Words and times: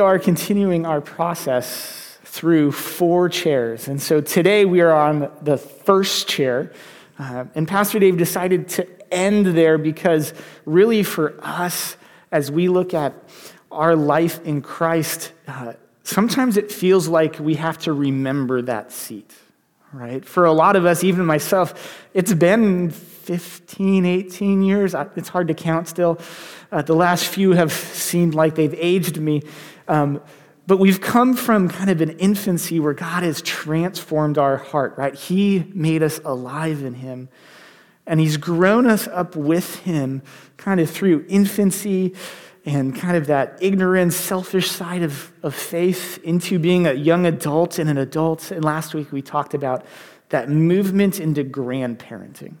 We 0.00 0.06
are 0.06 0.18
continuing 0.18 0.86
our 0.86 1.02
process 1.02 2.16
through 2.24 2.72
four 2.72 3.28
chairs. 3.28 3.86
And 3.86 4.00
so 4.00 4.22
today 4.22 4.64
we 4.64 4.80
are 4.80 4.94
on 4.94 5.30
the 5.42 5.58
first 5.58 6.26
chair. 6.26 6.72
Uh, 7.18 7.44
and 7.54 7.68
Pastor 7.68 7.98
Dave 7.98 8.16
decided 8.16 8.66
to 8.70 8.88
end 9.12 9.44
there 9.48 9.76
because, 9.76 10.32
really, 10.64 11.02
for 11.02 11.38
us, 11.42 11.98
as 12.32 12.50
we 12.50 12.68
look 12.68 12.94
at 12.94 13.12
our 13.70 13.94
life 13.94 14.42
in 14.42 14.62
Christ, 14.62 15.32
uh, 15.46 15.74
sometimes 16.02 16.56
it 16.56 16.72
feels 16.72 17.06
like 17.06 17.38
we 17.38 17.56
have 17.56 17.76
to 17.80 17.92
remember 17.92 18.62
that 18.62 18.92
seat, 18.92 19.34
right? 19.92 20.24
For 20.24 20.46
a 20.46 20.52
lot 20.52 20.76
of 20.76 20.86
us, 20.86 21.04
even 21.04 21.26
myself, 21.26 22.08
it's 22.14 22.32
been 22.32 22.88
15, 22.88 24.06
18 24.06 24.62
years. 24.62 24.94
It's 25.14 25.28
hard 25.28 25.48
to 25.48 25.54
count 25.54 25.88
still. 25.88 26.18
Uh, 26.72 26.82
the 26.82 26.94
last 26.94 27.26
few 27.26 27.52
have 27.52 27.70
seemed 27.70 28.34
like 28.34 28.54
they've 28.54 28.74
aged 28.74 29.18
me. 29.18 29.42
Um, 29.90 30.22
but 30.68 30.78
we've 30.78 31.00
come 31.00 31.34
from 31.34 31.68
kind 31.68 31.90
of 31.90 32.00
an 32.00 32.10
infancy 32.20 32.78
where 32.78 32.94
God 32.94 33.24
has 33.24 33.42
transformed 33.42 34.38
our 34.38 34.56
heart, 34.56 34.96
right? 34.96 35.14
He 35.16 35.68
made 35.74 36.00
us 36.04 36.20
alive 36.24 36.84
in 36.84 36.94
Him. 36.94 37.28
And 38.06 38.20
He's 38.20 38.36
grown 38.36 38.86
us 38.86 39.08
up 39.08 39.34
with 39.34 39.80
Him 39.80 40.22
kind 40.56 40.78
of 40.78 40.88
through 40.88 41.26
infancy 41.28 42.14
and 42.64 42.94
kind 42.94 43.16
of 43.16 43.26
that 43.26 43.58
ignorant, 43.60 44.12
selfish 44.12 44.70
side 44.70 45.02
of, 45.02 45.32
of 45.42 45.56
faith 45.56 46.20
into 46.22 46.60
being 46.60 46.86
a 46.86 46.92
young 46.92 47.26
adult 47.26 47.80
and 47.80 47.90
an 47.90 47.98
adult. 47.98 48.52
And 48.52 48.64
last 48.64 48.94
week 48.94 49.10
we 49.10 49.22
talked 49.22 49.54
about 49.54 49.84
that 50.28 50.48
movement 50.48 51.18
into 51.18 51.42
grandparenting. 51.42 52.54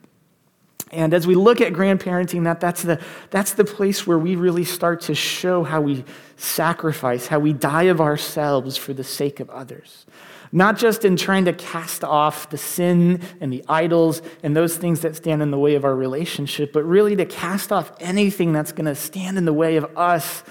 And 0.92 1.14
as 1.14 1.26
we 1.26 1.36
look 1.36 1.60
at 1.60 1.72
grandparenting, 1.72 2.44
that, 2.44 2.60
that's, 2.60 2.82
the, 2.82 3.00
that's 3.30 3.52
the 3.52 3.64
place 3.64 4.06
where 4.06 4.18
we 4.18 4.34
really 4.34 4.64
start 4.64 5.02
to 5.02 5.14
show 5.14 5.62
how 5.62 5.80
we 5.80 6.04
sacrifice, 6.36 7.28
how 7.28 7.38
we 7.38 7.52
die 7.52 7.84
of 7.84 8.00
ourselves 8.00 8.76
for 8.76 8.92
the 8.92 9.04
sake 9.04 9.38
of 9.38 9.48
others. 9.50 10.04
Not 10.52 10.78
just 10.78 11.04
in 11.04 11.16
trying 11.16 11.44
to 11.44 11.52
cast 11.52 12.02
off 12.02 12.50
the 12.50 12.58
sin 12.58 13.20
and 13.40 13.52
the 13.52 13.64
idols 13.68 14.20
and 14.42 14.56
those 14.56 14.76
things 14.76 15.00
that 15.00 15.14
stand 15.14 15.42
in 15.42 15.52
the 15.52 15.58
way 15.58 15.76
of 15.76 15.84
our 15.84 15.94
relationship, 15.94 16.72
but 16.72 16.82
really 16.82 17.14
to 17.14 17.24
cast 17.24 17.70
off 17.70 17.92
anything 18.00 18.52
that's 18.52 18.72
going 18.72 18.86
to 18.86 18.96
stand 18.96 19.38
in 19.38 19.44
the 19.44 19.52
way 19.52 19.76
of 19.76 19.96
us 19.96 20.42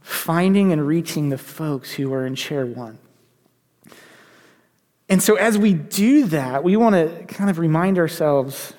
finding 0.00 0.72
and 0.72 0.86
reaching 0.86 1.28
the 1.28 1.36
folks 1.36 1.92
who 1.92 2.10
are 2.14 2.24
in 2.24 2.34
chair 2.34 2.64
one. 2.64 2.98
And 5.10 5.22
so, 5.22 5.34
as 5.34 5.58
we 5.58 5.74
do 5.74 6.26
that, 6.26 6.64
we 6.64 6.76
want 6.76 6.94
to 6.94 7.24
kind 7.26 7.50
of 7.50 7.58
remind 7.58 7.98
ourselves 7.98 8.72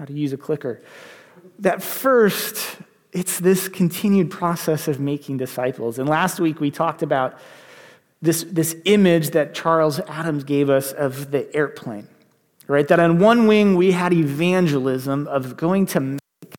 how 0.00 0.06
to 0.06 0.14
use 0.14 0.32
a 0.32 0.38
clicker. 0.38 0.80
That 1.58 1.82
first, 1.82 2.78
it's 3.12 3.38
this 3.38 3.68
continued 3.68 4.30
process 4.30 4.88
of 4.88 4.98
making 4.98 5.36
disciples. 5.36 5.98
And 5.98 6.08
last 6.08 6.40
week 6.40 6.58
we 6.58 6.70
talked 6.70 7.02
about 7.02 7.38
this, 8.22 8.44
this 8.44 8.74
image 8.86 9.32
that 9.32 9.52
Charles 9.52 10.00
Adams 10.08 10.44
gave 10.44 10.70
us 10.70 10.92
of 10.92 11.32
the 11.32 11.54
airplane, 11.54 12.08
right? 12.66 12.88
That 12.88 12.98
on 12.98 13.18
one 13.18 13.46
wing 13.46 13.76
we 13.76 13.92
had 13.92 14.14
evangelism 14.14 15.28
of 15.28 15.58
going 15.58 15.84
to 15.86 16.00
make 16.00 16.54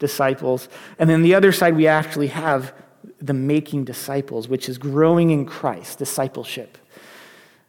disciples, 0.00 0.68
and 0.98 1.08
then 1.08 1.22
the 1.22 1.36
other 1.36 1.52
side 1.52 1.76
we 1.76 1.86
actually 1.86 2.26
have 2.28 2.74
the 3.20 3.34
making 3.34 3.84
disciples, 3.84 4.48
which 4.48 4.68
is 4.68 4.78
growing 4.78 5.30
in 5.30 5.46
Christ, 5.46 6.00
discipleship. 6.00 6.76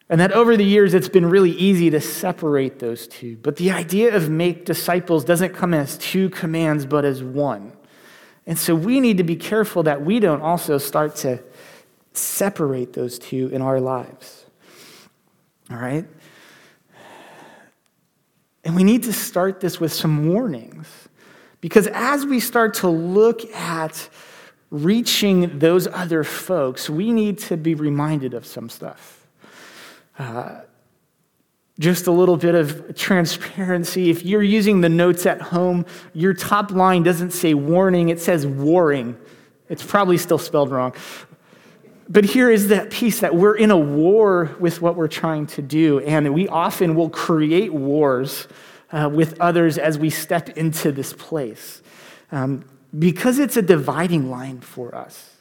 And 0.09 0.21
that 0.21 0.31
over 0.33 0.55
the 0.55 0.65
years, 0.65 0.93
it's 0.93 1.09
been 1.09 1.25
really 1.25 1.51
easy 1.51 1.89
to 1.89 1.99
separate 1.99 2.79
those 2.79 3.07
two. 3.07 3.37
But 3.37 3.55
the 3.55 3.71
idea 3.71 4.15
of 4.15 4.29
make 4.29 4.65
disciples 4.65 5.25
doesn't 5.25 5.53
come 5.53 5.73
as 5.73 5.97
two 5.97 6.29
commands, 6.29 6.85
but 6.85 7.05
as 7.05 7.23
one. 7.23 7.73
And 8.45 8.57
so 8.57 8.75
we 8.75 8.99
need 8.99 9.17
to 9.17 9.23
be 9.23 9.35
careful 9.35 9.83
that 9.83 10.03
we 10.03 10.19
don't 10.19 10.41
also 10.41 10.77
start 10.77 11.15
to 11.17 11.41
separate 12.13 12.93
those 12.93 13.17
two 13.17 13.49
in 13.49 13.61
our 13.61 13.79
lives. 13.79 14.45
All 15.71 15.77
right? 15.77 16.05
And 18.63 18.75
we 18.75 18.83
need 18.83 19.03
to 19.03 19.13
start 19.13 19.59
this 19.59 19.79
with 19.79 19.93
some 19.93 20.27
warnings. 20.27 20.87
Because 21.61 21.87
as 21.87 22.25
we 22.25 22.39
start 22.39 22.75
to 22.75 22.89
look 22.89 23.43
at 23.53 24.09
reaching 24.69 25.57
those 25.57 25.87
other 25.87 26.23
folks, 26.23 26.89
we 26.89 27.11
need 27.11 27.39
to 27.39 27.57
be 27.57 27.73
reminded 27.73 28.35
of 28.35 28.45
some 28.45 28.69
stuff. 28.69 29.14
Uh, 30.17 30.61
just 31.79 32.07
a 32.07 32.11
little 32.11 32.37
bit 32.37 32.55
of 32.55 32.95
transparency. 32.95 34.09
If 34.09 34.23
you're 34.23 34.43
using 34.43 34.81
the 34.81 34.89
notes 34.89 35.25
at 35.25 35.41
home, 35.41 35.85
your 36.13 36.33
top 36.33 36.71
line 36.71 37.03
doesn't 37.03 37.31
say 37.31 37.53
warning, 37.53 38.09
it 38.09 38.21
says 38.21 38.47
warring. 38.47 39.17
It's 39.67 39.83
probably 39.83 40.17
still 40.17 40.37
spelled 40.37 40.71
wrong. 40.71 40.93
But 42.07 42.23
here 42.23 42.51
is 42.51 42.67
that 42.67 42.91
piece 42.91 43.19
that 43.19 43.35
we're 43.35 43.55
in 43.55 43.71
a 43.71 43.77
war 43.77 44.55
with 44.59 44.81
what 44.81 44.95
we're 44.95 45.07
trying 45.07 45.47
to 45.47 45.61
do, 45.61 45.99
and 46.01 46.33
we 46.33 46.47
often 46.47 46.95
will 46.95 47.09
create 47.09 47.73
wars 47.73 48.47
uh, 48.91 49.09
with 49.11 49.39
others 49.41 49.77
as 49.77 49.97
we 49.97 50.09
step 50.09 50.49
into 50.49 50.91
this 50.91 51.13
place 51.13 51.81
um, 52.31 52.63
because 52.97 53.39
it's 53.39 53.57
a 53.57 53.61
dividing 53.61 54.29
line 54.29 54.61
for 54.61 54.93
us, 54.93 55.31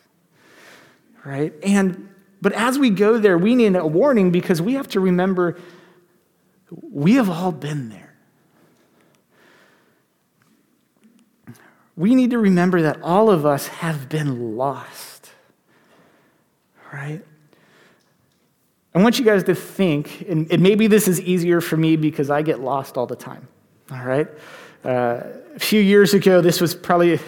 right? 1.25 1.53
And 1.63 2.09
but 2.45 2.53
as 2.53 2.79
we 2.79 2.91
go 2.91 3.17
there, 3.17 3.39
we 3.39 3.55
need 3.55 3.75
a 3.75 3.87
warning 3.87 4.31
because 4.31 4.61
we 4.61 4.75
have 4.75 4.87
to 4.89 5.01
remember 5.01 5.57
we 6.71 7.15
have 7.15 7.31
all 7.31 7.53
been 7.53 7.89
there. 7.89 8.15
We 11.97 12.15
need 12.15 12.33
to 12.33 12.39
remember 12.39 12.83
that 12.83 13.01
all 13.01 13.31
of 13.31 13.47
us 13.47 13.69
have 13.69 14.11
been 14.11 14.59
lost, 14.59 15.31
right? 16.93 17.23
I 18.95 19.03
want 19.03 19.19
you 19.19 19.25
guys 19.25 19.45
to 19.45 19.55
think, 19.55 20.27
and, 20.29 20.61
maybe 20.61 20.87
this 20.87 21.09
is 21.09 21.23
easier 21.23 21.63
for 21.63 21.79
me 21.79 21.97
because 21.97 22.29
I 22.29 22.43
get 22.43 22.61
lost 22.61 22.99
all 22.99 23.07
the 23.07 23.17
time, 23.17 23.49
all 23.91 24.05
right? 24.05 24.29
Uh, 24.85 25.23
a 25.55 25.59
few 25.59 25.81
years 25.81 26.13
ago, 26.13 26.43
this 26.43 26.61
was 26.61 26.75
probably, 26.75 27.15
I 27.15 27.21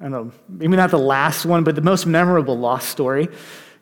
don't 0.00 0.10
know, 0.12 0.32
maybe 0.48 0.76
not 0.76 0.90
the 0.90 0.98
last 0.98 1.44
one, 1.44 1.62
but 1.62 1.74
the 1.74 1.82
most 1.82 2.06
memorable 2.06 2.58
lost 2.58 2.88
story. 2.88 3.28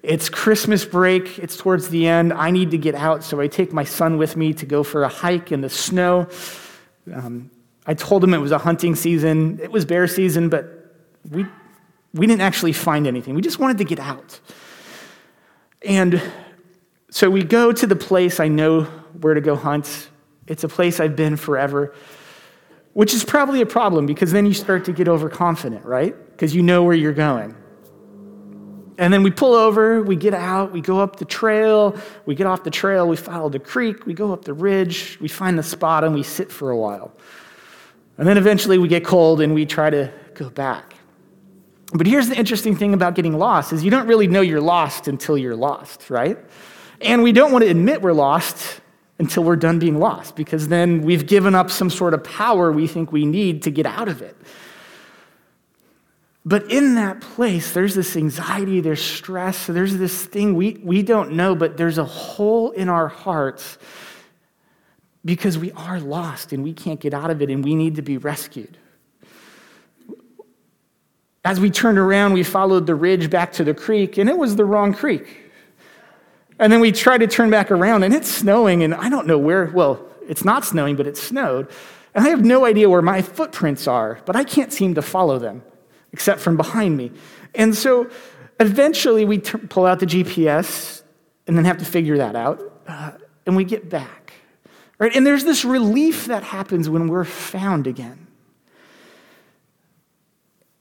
It's 0.02 0.28
Christmas 0.30 0.84
break, 0.84 1.38
it's 1.38 1.56
towards 1.56 1.90
the 1.90 2.06
end. 2.06 2.32
I 2.32 2.50
need 2.50 2.70
to 2.70 2.78
get 2.78 2.94
out, 2.94 3.22
so 3.22 3.40
I 3.40 3.48
take 3.48 3.72
my 3.72 3.84
son 3.84 4.16
with 4.16 4.36
me 4.36 4.54
to 4.54 4.66
go 4.66 4.82
for 4.82 5.02
a 5.02 5.08
hike 5.08 5.52
in 5.52 5.60
the 5.60 5.68
snow. 5.68 6.28
Um, 7.12 7.50
I 7.86 7.94
told 7.94 8.24
him 8.24 8.32
it 8.32 8.38
was 8.38 8.52
a 8.52 8.58
hunting 8.58 8.94
season, 8.94 9.58
it 9.62 9.70
was 9.70 9.84
bear 9.84 10.06
season, 10.06 10.48
but 10.48 10.94
we, 11.30 11.44
we 12.14 12.26
didn't 12.26 12.40
actually 12.40 12.72
find 12.72 13.06
anything. 13.06 13.34
We 13.34 13.42
just 13.42 13.58
wanted 13.58 13.78
to 13.78 13.84
get 13.84 13.98
out. 13.98 14.40
And 15.86 16.22
so 17.10 17.28
we 17.28 17.42
go 17.42 17.72
to 17.72 17.86
the 17.86 17.96
place 17.96 18.40
I 18.40 18.48
know 18.48 18.84
where 19.20 19.34
to 19.34 19.40
go 19.40 19.56
hunt. 19.56 20.08
It's 20.46 20.64
a 20.64 20.68
place 20.68 20.98
I've 20.98 21.16
been 21.16 21.36
forever, 21.36 21.94
which 22.94 23.12
is 23.12 23.24
probably 23.24 23.60
a 23.60 23.66
problem 23.66 24.06
because 24.06 24.32
then 24.32 24.46
you 24.46 24.54
start 24.54 24.84
to 24.86 24.92
get 24.92 25.08
overconfident, 25.08 25.84
right? 25.84 26.14
Because 26.30 26.54
you 26.54 26.62
know 26.62 26.84
where 26.84 26.94
you're 26.94 27.12
going. 27.12 27.54
And 29.00 29.10
then 29.10 29.22
we 29.22 29.30
pull 29.30 29.54
over, 29.54 30.02
we 30.02 30.14
get 30.14 30.34
out, 30.34 30.72
we 30.72 30.82
go 30.82 31.00
up 31.00 31.16
the 31.16 31.24
trail, 31.24 31.96
we 32.26 32.34
get 32.34 32.46
off 32.46 32.64
the 32.64 32.70
trail, 32.70 33.08
we 33.08 33.16
follow 33.16 33.48
the 33.48 33.58
creek, 33.58 34.04
we 34.04 34.12
go 34.12 34.30
up 34.30 34.44
the 34.44 34.52
ridge, 34.52 35.18
we 35.22 35.26
find 35.26 35.58
the 35.58 35.62
spot, 35.62 36.04
and 36.04 36.14
we 36.14 36.22
sit 36.22 36.52
for 36.52 36.70
a 36.70 36.76
while. 36.76 37.10
And 38.18 38.28
then 38.28 38.36
eventually 38.36 38.76
we 38.76 38.88
get 38.88 39.02
cold 39.02 39.40
and 39.40 39.54
we 39.54 39.64
try 39.64 39.88
to 39.88 40.12
go 40.34 40.50
back. 40.50 40.92
But 41.94 42.06
here's 42.06 42.28
the 42.28 42.36
interesting 42.36 42.76
thing 42.76 42.92
about 42.92 43.14
getting 43.14 43.38
lost 43.38 43.72
is 43.72 43.82
you 43.82 43.90
don't 43.90 44.06
really 44.06 44.26
know 44.26 44.42
you're 44.42 44.60
lost 44.60 45.08
until 45.08 45.38
you're 45.38 45.56
lost, 45.56 46.10
right? 46.10 46.36
And 47.00 47.22
we 47.22 47.32
don't 47.32 47.52
want 47.52 47.64
to 47.64 47.70
admit 47.70 48.02
we're 48.02 48.12
lost 48.12 48.82
until 49.18 49.44
we're 49.44 49.56
done 49.56 49.78
being 49.78 49.98
lost 49.98 50.36
because 50.36 50.68
then 50.68 51.00
we've 51.00 51.26
given 51.26 51.54
up 51.54 51.70
some 51.70 51.88
sort 51.88 52.12
of 52.12 52.22
power 52.22 52.70
we 52.70 52.86
think 52.86 53.12
we 53.12 53.24
need 53.24 53.62
to 53.62 53.70
get 53.70 53.86
out 53.86 54.08
of 54.08 54.20
it. 54.20 54.36
But 56.44 56.70
in 56.70 56.94
that 56.94 57.20
place, 57.20 57.72
there's 57.72 57.94
this 57.94 58.16
anxiety, 58.16 58.80
there's 58.80 59.02
stress, 59.02 59.66
there's 59.66 59.98
this 59.98 60.24
thing 60.24 60.54
we, 60.54 60.80
we 60.82 61.02
don't 61.02 61.32
know, 61.32 61.54
but 61.54 61.76
there's 61.76 61.98
a 61.98 62.04
hole 62.04 62.70
in 62.70 62.88
our 62.88 63.08
hearts 63.08 63.76
because 65.22 65.58
we 65.58 65.70
are 65.72 66.00
lost 66.00 66.52
and 66.52 66.64
we 66.64 66.72
can't 66.72 66.98
get 66.98 67.12
out 67.12 67.30
of 67.30 67.42
it 67.42 67.50
and 67.50 67.62
we 67.62 67.74
need 67.74 67.96
to 67.96 68.02
be 68.02 68.16
rescued. 68.16 68.78
As 71.44 71.60
we 71.60 71.70
turned 71.70 71.98
around, 71.98 72.32
we 72.32 72.42
followed 72.42 72.86
the 72.86 72.94
ridge 72.94 73.28
back 73.30 73.52
to 73.54 73.64
the 73.64 73.72
creek, 73.72 74.18
and 74.18 74.28
it 74.28 74.36
was 74.36 74.56
the 74.56 74.64
wrong 74.64 74.92
creek. 74.92 75.50
And 76.58 76.70
then 76.70 76.80
we 76.80 76.92
tried 76.92 77.18
to 77.18 77.26
turn 77.26 77.48
back 77.48 77.70
around, 77.70 78.02
and 78.02 78.12
it's 78.12 78.30
snowing, 78.30 78.82
and 78.82 78.94
I 78.94 79.08
don't 79.08 79.26
know 79.26 79.38
where, 79.38 79.70
well, 79.72 80.06
it's 80.28 80.44
not 80.44 80.66
snowing, 80.66 80.96
but 80.96 81.06
it 81.06 81.16
snowed. 81.16 81.70
And 82.14 82.26
I 82.26 82.28
have 82.28 82.44
no 82.44 82.66
idea 82.66 82.90
where 82.90 83.00
my 83.00 83.22
footprints 83.22 83.86
are, 83.86 84.20
but 84.26 84.36
I 84.36 84.44
can't 84.44 84.70
seem 84.70 84.94
to 84.96 85.02
follow 85.02 85.38
them 85.38 85.62
except 86.12 86.40
from 86.40 86.56
behind 86.56 86.96
me. 86.96 87.12
And 87.54 87.74
so 87.74 88.10
eventually 88.58 89.24
we 89.24 89.38
t- 89.38 89.58
pull 89.58 89.86
out 89.86 90.00
the 90.00 90.06
GPS 90.06 91.02
and 91.46 91.56
then 91.56 91.64
have 91.64 91.78
to 91.78 91.84
figure 91.84 92.18
that 92.18 92.36
out, 92.36 92.60
uh, 92.86 93.12
and 93.46 93.56
we 93.56 93.64
get 93.64 93.88
back. 93.88 94.32
Right? 94.98 95.14
And 95.16 95.26
there's 95.26 95.44
this 95.44 95.64
relief 95.64 96.26
that 96.26 96.42
happens 96.42 96.88
when 96.88 97.08
we're 97.08 97.24
found 97.24 97.86
again. 97.86 98.26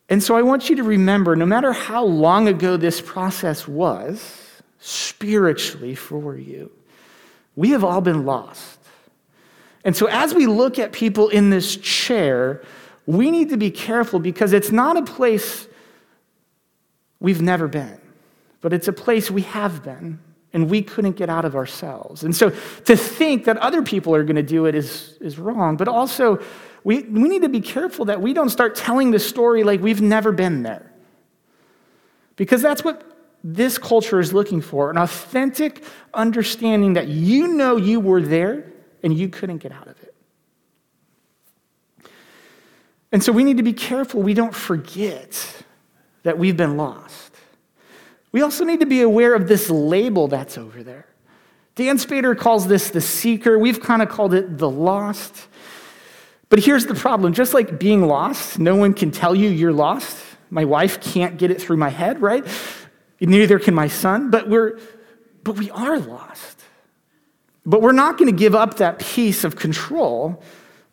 And 0.09 0.21
so 0.21 0.35
I 0.35 0.41
want 0.41 0.69
you 0.69 0.75
to 0.77 0.83
remember 0.83 1.35
no 1.35 1.45
matter 1.45 1.71
how 1.71 2.03
long 2.03 2.47
ago 2.47 2.77
this 2.77 2.99
process 2.99 3.67
was, 3.67 4.61
spiritually 4.79 5.95
for 5.95 6.35
you, 6.35 6.71
we 7.55 7.69
have 7.69 7.83
all 7.83 8.01
been 8.01 8.25
lost. 8.25 8.79
And 9.85 9.95
so 9.95 10.07
as 10.07 10.33
we 10.33 10.47
look 10.47 10.79
at 10.79 10.91
people 10.91 11.29
in 11.29 11.49
this 11.49 11.75
chair, 11.77 12.61
we 13.09 13.31
need 13.31 13.50
to 13.50 13.57
be 13.57 13.71
careful 13.71 14.19
because 14.19 14.53
it's 14.53 14.71
not 14.71 14.95
a 14.95 15.01
place 15.01 15.67
we've 17.19 17.41
never 17.41 17.67
been, 17.67 18.00
but 18.61 18.71
it's 18.71 18.88
a 18.88 18.94
place 18.94 19.31
we 19.31 19.41
have 19.41 19.83
been 19.83 20.19
and 20.53 20.69
we 20.69 20.83
couldn't 20.83 21.15
get 21.15 21.27
out 21.27 21.44
of 21.44 21.56
ourselves. 21.56 22.23
And 22.23 22.35
so 22.35 22.51
to 22.51 22.95
think 22.95 23.45
that 23.45 23.57
other 23.57 23.81
people 23.81 24.13
are 24.13 24.23
going 24.23 24.35
to 24.35 24.44
do 24.44 24.67
it 24.67 24.75
is, 24.75 25.17
is 25.21 25.39
wrong, 25.39 25.75
but 25.75 25.88
also 25.88 26.39
we, 26.83 27.01
we 27.01 27.27
need 27.27 27.41
to 27.41 27.50
be 27.50 27.61
careful 27.61 28.06
that 28.06 28.21
we 28.21 28.31
don't 28.31 28.51
start 28.51 28.75
telling 28.75 29.09
the 29.09 29.17
story 29.17 29.63
like 29.63 29.81
we've 29.81 30.01
never 30.01 30.31
been 30.31 30.61
there. 30.61 30.94
Because 32.35 32.61
that's 32.61 32.83
what 32.83 33.03
this 33.44 33.79
culture 33.79 34.19
is 34.19 34.33
looking 34.33 34.61
for 34.61 34.91
an 34.91 34.97
authentic 34.97 35.83
understanding 36.13 36.94
that 36.94 37.07
you 37.07 37.47
know 37.47 37.75
you 37.75 38.00
were 38.00 38.21
there 38.21 38.71
and 39.01 39.17
you 39.17 39.29
couldn't 39.29 39.57
get 39.57 39.71
out 39.71 39.88
of 39.88 39.97
it. 39.97 39.98
And 43.11 43.23
so 43.23 43.31
we 43.31 43.44
need 43.44 43.57
to 43.57 43.63
be 43.63 43.73
careful 43.73 44.21
we 44.21 44.33
don't 44.33 44.53
forget 44.53 45.63
that 46.23 46.38
we've 46.38 46.57
been 46.57 46.77
lost. 46.77 47.33
We 48.31 48.41
also 48.41 48.63
need 48.63 48.81
to 48.81 48.85
be 48.85 49.01
aware 49.01 49.33
of 49.33 49.47
this 49.47 49.69
label 49.69 50.27
that's 50.27 50.57
over 50.57 50.83
there. 50.83 51.07
Dann 51.75 51.97
Spader 51.97 52.38
calls 52.38 52.67
this 52.67 52.89
the 52.89 53.01
seeker. 53.01 53.57
We've 53.57 53.81
kind 53.81 54.01
of 54.01 54.09
called 54.09 54.33
it 54.33 54.57
the 54.57 54.69
lost. 54.69 55.47
But 56.50 56.59
here's 56.59 56.85
the 56.85 56.95
problem 56.95 57.33
just 57.33 57.53
like 57.53 57.79
being 57.79 58.06
lost, 58.06 58.59
no 58.59 58.75
one 58.75 58.94
can 58.94 59.11
tell 59.11 59.33
you 59.33 59.50
you're 59.50 59.73
lost. 59.73 60.17
My 60.51 60.65
wife 60.65 61.00
can't 61.00 61.38
get 61.38 61.51
it 61.51 61.61
through 61.61 61.77
my 61.77 61.89
head, 61.89 62.21
right? 62.21 62.45
Neither 63.21 63.59
can 63.59 63.73
my 63.73 63.88
son, 63.88 64.29
but 64.29 64.50
we're 64.50 64.79
but 65.44 65.57
we 65.57 65.71
are 65.71 66.00
lost. 66.00 66.63
But 67.65 67.81
we're 67.81 67.91
not 67.91 68.17
going 68.17 68.31
to 68.31 68.38
give 68.38 68.56
up 68.56 68.77
that 68.77 69.00
piece 69.00 69.44
of 69.44 69.56
control 69.56 70.44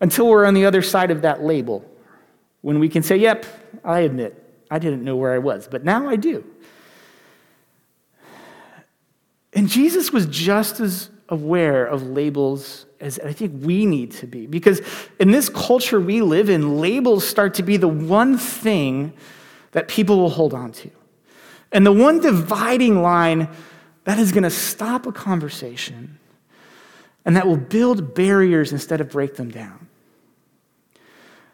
until 0.00 0.28
we're 0.28 0.44
on 0.44 0.54
the 0.54 0.66
other 0.66 0.82
side 0.82 1.10
of 1.10 1.22
that 1.22 1.42
label. 1.42 1.84
When 2.66 2.80
we 2.80 2.88
can 2.88 3.04
say, 3.04 3.16
"Yep, 3.16 3.46
I 3.84 4.00
admit 4.00 4.42
I 4.72 4.80
didn't 4.80 5.04
know 5.04 5.14
where 5.14 5.32
I 5.32 5.38
was, 5.38 5.68
but 5.70 5.84
now 5.84 6.08
I 6.08 6.16
do." 6.16 6.42
And 9.52 9.68
Jesus 9.68 10.12
was 10.12 10.26
just 10.26 10.80
as 10.80 11.10
aware 11.28 11.86
of 11.86 12.02
labels 12.02 12.86
as 12.98 13.20
I 13.20 13.32
think 13.32 13.64
we 13.64 13.86
need 13.86 14.10
to 14.14 14.26
be. 14.26 14.48
Because 14.48 14.82
in 15.20 15.30
this 15.30 15.48
culture 15.48 16.00
we 16.00 16.22
live 16.22 16.50
in, 16.50 16.80
labels 16.80 17.24
start 17.24 17.54
to 17.54 17.62
be 17.62 17.76
the 17.76 17.86
one 17.86 18.36
thing 18.36 19.12
that 19.70 19.86
people 19.86 20.18
will 20.18 20.30
hold 20.30 20.52
on 20.52 20.72
to. 20.72 20.90
And 21.70 21.86
the 21.86 21.92
one 21.92 22.20
dividing 22.20 23.00
line 23.00 23.46
that 24.02 24.18
is 24.18 24.32
going 24.32 24.42
to 24.42 24.50
stop 24.50 25.06
a 25.06 25.12
conversation 25.12 26.18
and 27.24 27.36
that 27.36 27.46
will 27.46 27.58
build 27.58 28.12
barriers 28.16 28.72
instead 28.72 29.00
of 29.00 29.08
break 29.08 29.36
them 29.36 29.50
down. 29.52 29.85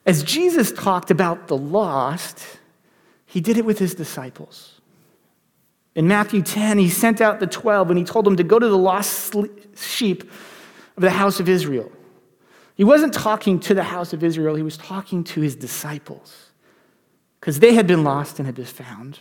As 0.05 0.23
Jesus 0.23 0.73
talked 0.73 1.11
about 1.11 1.49
the 1.49 1.57
lost, 1.57 2.45
he 3.27 3.41
did 3.41 3.57
it 3.57 3.65
with 3.65 3.79
his 3.79 3.95
disciples. 3.95 4.81
In 5.95 6.09
Matthew 6.09 6.43
10, 6.43 6.79
he 6.79 6.89
sent 6.89 7.21
out 7.21 7.39
the 7.39 7.47
12 7.47 7.91
and 7.91 7.99
he 7.99 8.05
told 8.05 8.25
them 8.25 8.37
to 8.37 8.43
go 8.43 8.59
to 8.59 8.69
the 8.69 8.79
lost 8.79 9.35
sheep 9.77 10.23
of 10.97 11.03
the 11.03 11.11
house 11.11 11.39
of 11.39 11.49
Israel. 11.49 11.91
He 12.75 12.85
wasn't 12.85 13.13
talking 13.13 13.61
to 13.61 13.75
the 13.75 13.85
house 13.85 14.13
of 14.13 14.25
Israel, 14.25 14.55
he 14.55 14.63
was 14.63 14.77
talking 14.77 15.23
to 15.25 15.41
his 15.41 15.55
disciples 15.55 16.51
because 17.39 17.61
they 17.61 17.75
had 17.75 17.87
been 17.87 18.05
lost 18.05 18.39
and 18.39 18.47
had 18.47 18.55
been 18.55 18.65
found. 18.65 19.21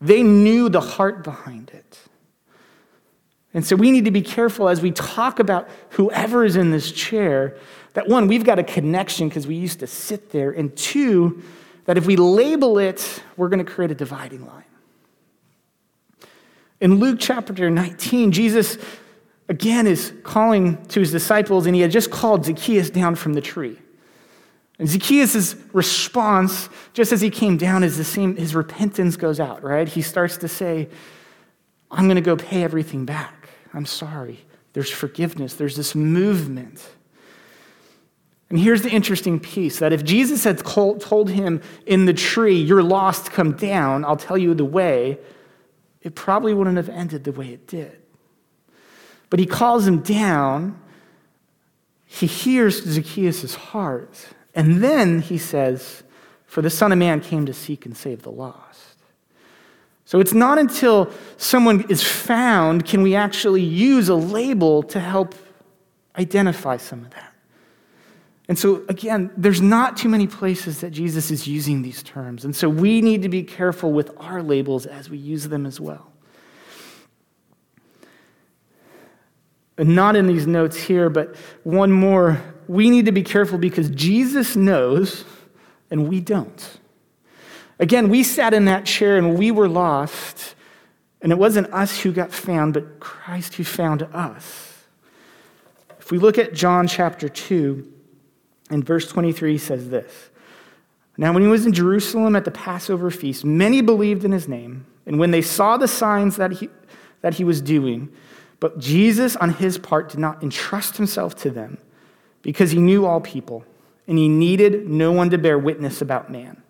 They 0.00 0.22
knew 0.22 0.68
the 0.68 0.80
heart 0.80 1.24
behind 1.24 1.70
it. 1.70 1.98
And 3.54 3.64
so 3.64 3.74
we 3.76 3.90
need 3.90 4.04
to 4.04 4.10
be 4.10 4.22
careful 4.22 4.68
as 4.68 4.82
we 4.82 4.92
talk 4.92 5.38
about 5.38 5.68
whoever 5.90 6.44
is 6.44 6.56
in 6.56 6.70
this 6.70 6.92
chair 6.92 7.56
that 7.98 8.06
one, 8.06 8.28
we've 8.28 8.44
got 8.44 8.60
a 8.60 8.62
connection 8.62 9.28
because 9.28 9.48
we 9.48 9.56
used 9.56 9.80
to 9.80 9.86
sit 9.88 10.30
there, 10.30 10.52
and 10.52 10.76
two, 10.76 11.42
that 11.86 11.98
if 11.98 12.06
we 12.06 12.14
label 12.14 12.78
it, 12.78 13.24
we're 13.36 13.48
going 13.48 13.58
to 13.58 13.68
create 13.68 13.90
a 13.90 13.94
dividing 13.94 14.46
line. 14.46 14.62
In 16.80 17.00
Luke 17.00 17.18
chapter 17.18 17.68
19, 17.68 18.30
Jesus 18.30 18.78
again 19.48 19.88
is 19.88 20.12
calling 20.22 20.80
to 20.86 21.00
his 21.00 21.10
disciples, 21.10 21.66
and 21.66 21.74
he 21.74 21.80
had 21.80 21.90
just 21.90 22.12
called 22.12 22.44
Zacchaeus 22.44 22.88
down 22.88 23.16
from 23.16 23.32
the 23.32 23.40
tree. 23.40 23.76
And 24.78 24.88
Zacchaeus' 24.88 25.56
response, 25.72 26.68
just 26.92 27.10
as 27.10 27.20
he 27.20 27.30
came 27.30 27.56
down, 27.56 27.82
is 27.82 27.96
the 27.96 28.04
same, 28.04 28.36
his 28.36 28.54
repentance 28.54 29.16
goes 29.16 29.40
out, 29.40 29.64
right? 29.64 29.88
He 29.88 30.02
starts 30.02 30.36
to 30.36 30.46
say, 30.46 30.88
I'm 31.90 32.04
going 32.04 32.14
to 32.14 32.20
go 32.20 32.36
pay 32.36 32.62
everything 32.62 33.06
back. 33.06 33.48
I'm 33.74 33.86
sorry. 33.86 34.44
There's 34.72 34.88
forgiveness, 34.88 35.54
there's 35.54 35.74
this 35.74 35.96
movement. 35.96 36.88
And 38.50 38.58
here's 38.58 38.82
the 38.82 38.90
interesting 38.90 39.38
piece 39.38 39.78
that 39.78 39.92
if 39.92 40.04
Jesus 40.04 40.44
had 40.44 40.58
told 40.58 41.30
him 41.30 41.60
in 41.86 42.06
the 42.06 42.14
tree, 42.14 42.58
You're 42.58 42.82
lost, 42.82 43.30
come 43.30 43.52
down, 43.52 44.04
I'll 44.04 44.16
tell 44.16 44.38
you 44.38 44.54
the 44.54 44.64
way, 44.64 45.18
it 46.00 46.14
probably 46.14 46.54
wouldn't 46.54 46.76
have 46.76 46.88
ended 46.88 47.24
the 47.24 47.32
way 47.32 47.48
it 47.48 47.66
did. 47.66 48.00
But 49.30 49.40
he 49.40 49.46
calls 49.46 49.86
him 49.86 50.00
down. 50.00 50.80
He 52.06 52.26
hears 52.26 52.82
Zacchaeus' 52.82 53.54
heart. 53.54 54.28
And 54.54 54.82
then 54.82 55.20
he 55.20 55.36
says, 55.36 56.02
For 56.46 56.62
the 56.62 56.70
Son 56.70 56.92
of 56.92 56.98
Man 56.98 57.20
came 57.20 57.44
to 57.46 57.52
seek 57.52 57.84
and 57.84 57.94
save 57.94 58.22
the 58.22 58.30
lost. 58.30 58.96
So 60.06 60.20
it's 60.20 60.32
not 60.32 60.56
until 60.56 61.12
someone 61.36 61.84
is 61.90 62.02
found 62.02 62.86
can 62.86 63.02
we 63.02 63.14
actually 63.14 63.60
use 63.60 64.08
a 64.08 64.14
label 64.14 64.82
to 64.84 64.98
help 64.98 65.34
identify 66.16 66.78
some 66.78 67.04
of 67.04 67.10
that. 67.10 67.27
And 68.48 68.58
so, 68.58 68.82
again, 68.88 69.30
there's 69.36 69.60
not 69.60 69.98
too 69.98 70.08
many 70.08 70.26
places 70.26 70.80
that 70.80 70.90
Jesus 70.90 71.30
is 71.30 71.46
using 71.46 71.82
these 71.82 72.02
terms. 72.02 72.46
And 72.46 72.56
so 72.56 72.66
we 72.68 73.02
need 73.02 73.22
to 73.22 73.28
be 73.28 73.42
careful 73.42 73.92
with 73.92 74.10
our 74.16 74.42
labels 74.42 74.86
as 74.86 75.10
we 75.10 75.18
use 75.18 75.48
them 75.48 75.66
as 75.66 75.78
well. 75.78 76.10
And 79.76 79.94
not 79.94 80.16
in 80.16 80.26
these 80.26 80.46
notes 80.46 80.76
here, 80.76 81.10
but 81.10 81.36
one 81.62 81.92
more. 81.92 82.42
We 82.66 82.88
need 82.88 83.04
to 83.04 83.12
be 83.12 83.22
careful 83.22 83.58
because 83.58 83.90
Jesus 83.90 84.56
knows 84.56 85.24
and 85.90 86.08
we 86.08 86.20
don't. 86.20 86.78
Again, 87.78 88.08
we 88.08 88.22
sat 88.22 88.54
in 88.54 88.64
that 88.64 88.86
chair 88.86 89.18
and 89.18 89.38
we 89.38 89.50
were 89.50 89.68
lost, 89.68 90.54
and 91.22 91.30
it 91.30 91.38
wasn't 91.38 91.72
us 91.72 92.00
who 92.00 92.12
got 92.12 92.32
found, 92.32 92.74
but 92.74 92.98
Christ 92.98 93.54
who 93.54 93.62
found 93.62 94.02
us. 94.02 94.84
If 96.00 96.10
we 96.10 96.18
look 96.18 96.38
at 96.38 96.54
John 96.54 96.88
chapter 96.88 97.28
2, 97.28 97.92
in 98.70 98.82
verse 98.82 99.08
23 99.08 99.58
says 99.58 99.88
this 99.90 100.30
Now, 101.16 101.32
when 101.32 101.42
he 101.42 101.48
was 101.48 101.66
in 101.66 101.72
Jerusalem 101.72 102.36
at 102.36 102.44
the 102.44 102.50
Passover 102.50 103.10
feast, 103.10 103.44
many 103.44 103.80
believed 103.80 104.24
in 104.24 104.32
his 104.32 104.48
name, 104.48 104.86
and 105.06 105.18
when 105.18 105.30
they 105.30 105.42
saw 105.42 105.76
the 105.76 105.88
signs 105.88 106.36
that 106.36 106.52
he, 106.52 106.68
that 107.22 107.34
he 107.34 107.44
was 107.44 107.60
doing, 107.60 108.08
but 108.60 108.78
Jesus, 108.78 109.36
on 109.36 109.54
his 109.54 109.78
part, 109.78 110.10
did 110.10 110.18
not 110.18 110.42
entrust 110.42 110.96
himself 110.96 111.34
to 111.36 111.50
them 111.50 111.78
because 112.42 112.70
he 112.70 112.78
knew 112.78 113.06
all 113.06 113.20
people, 113.20 113.64
and 114.06 114.18
he 114.18 114.28
needed 114.28 114.88
no 114.88 115.12
one 115.12 115.30
to 115.30 115.38
bear 115.38 115.58
witness 115.58 116.00
about 116.00 116.30
man, 116.30 116.62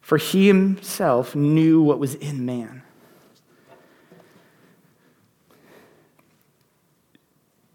for 0.00 0.16
he 0.16 0.46
himself 0.46 1.34
knew 1.34 1.82
what 1.82 1.98
was 1.98 2.14
in 2.16 2.44
man. 2.44 2.82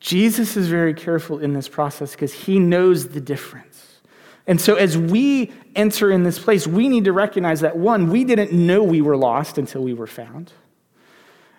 Jesus 0.03 0.57
is 0.57 0.67
very 0.67 0.93
careful 0.93 1.39
in 1.39 1.53
this 1.53 1.69
process 1.69 2.11
because 2.11 2.33
he 2.33 2.59
knows 2.59 3.07
the 3.07 3.21
difference. 3.21 4.01
And 4.45 4.59
so, 4.59 4.75
as 4.75 4.97
we 4.97 5.53
enter 5.77 6.11
in 6.11 6.23
this 6.23 6.37
place, 6.37 6.67
we 6.67 6.89
need 6.89 7.05
to 7.05 7.13
recognize 7.13 7.61
that 7.61 7.77
one, 7.77 8.09
we 8.09 8.25
didn't 8.25 8.51
know 8.51 8.83
we 8.83 8.99
were 8.99 9.15
lost 9.15 9.57
until 9.57 9.81
we 9.81 9.93
were 9.93 10.05
found. 10.05 10.51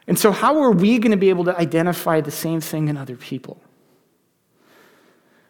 And 0.07 0.19
so, 0.19 0.31
how 0.31 0.61
are 0.61 0.73
we 0.73 0.99
going 0.99 1.13
to 1.13 1.17
be 1.17 1.31
able 1.31 1.47
to 1.47 1.59
identify 1.59 2.21
the 2.21 2.31
same 2.31 2.61
thing 2.61 2.89
in 2.89 2.99
other 2.99 3.17
people? 3.17 3.63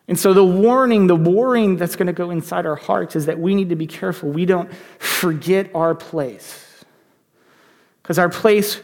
And 0.06 0.16
so, 0.16 0.32
the 0.32 0.44
warning, 0.44 1.08
the 1.08 1.16
warning 1.16 1.76
that's 1.76 1.96
going 1.96 2.06
to 2.06 2.12
go 2.12 2.30
inside 2.30 2.64
our 2.64 2.76
hearts 2.76 3.16
is 3.16 3.26
that 3.26 3.40
we 3.40 3.56
need 3.56 3.70
to 3.70 3.76
be 3.76 3.88
careful. 3.88 4.30
We 4.30 4.46
don't 4.46 4.72
forget 5.00 5.68
our 5.74 5.96
place. 5.96 6.84
Because 8.04 8.20
our 8.20 8.28
place 8.28 8.80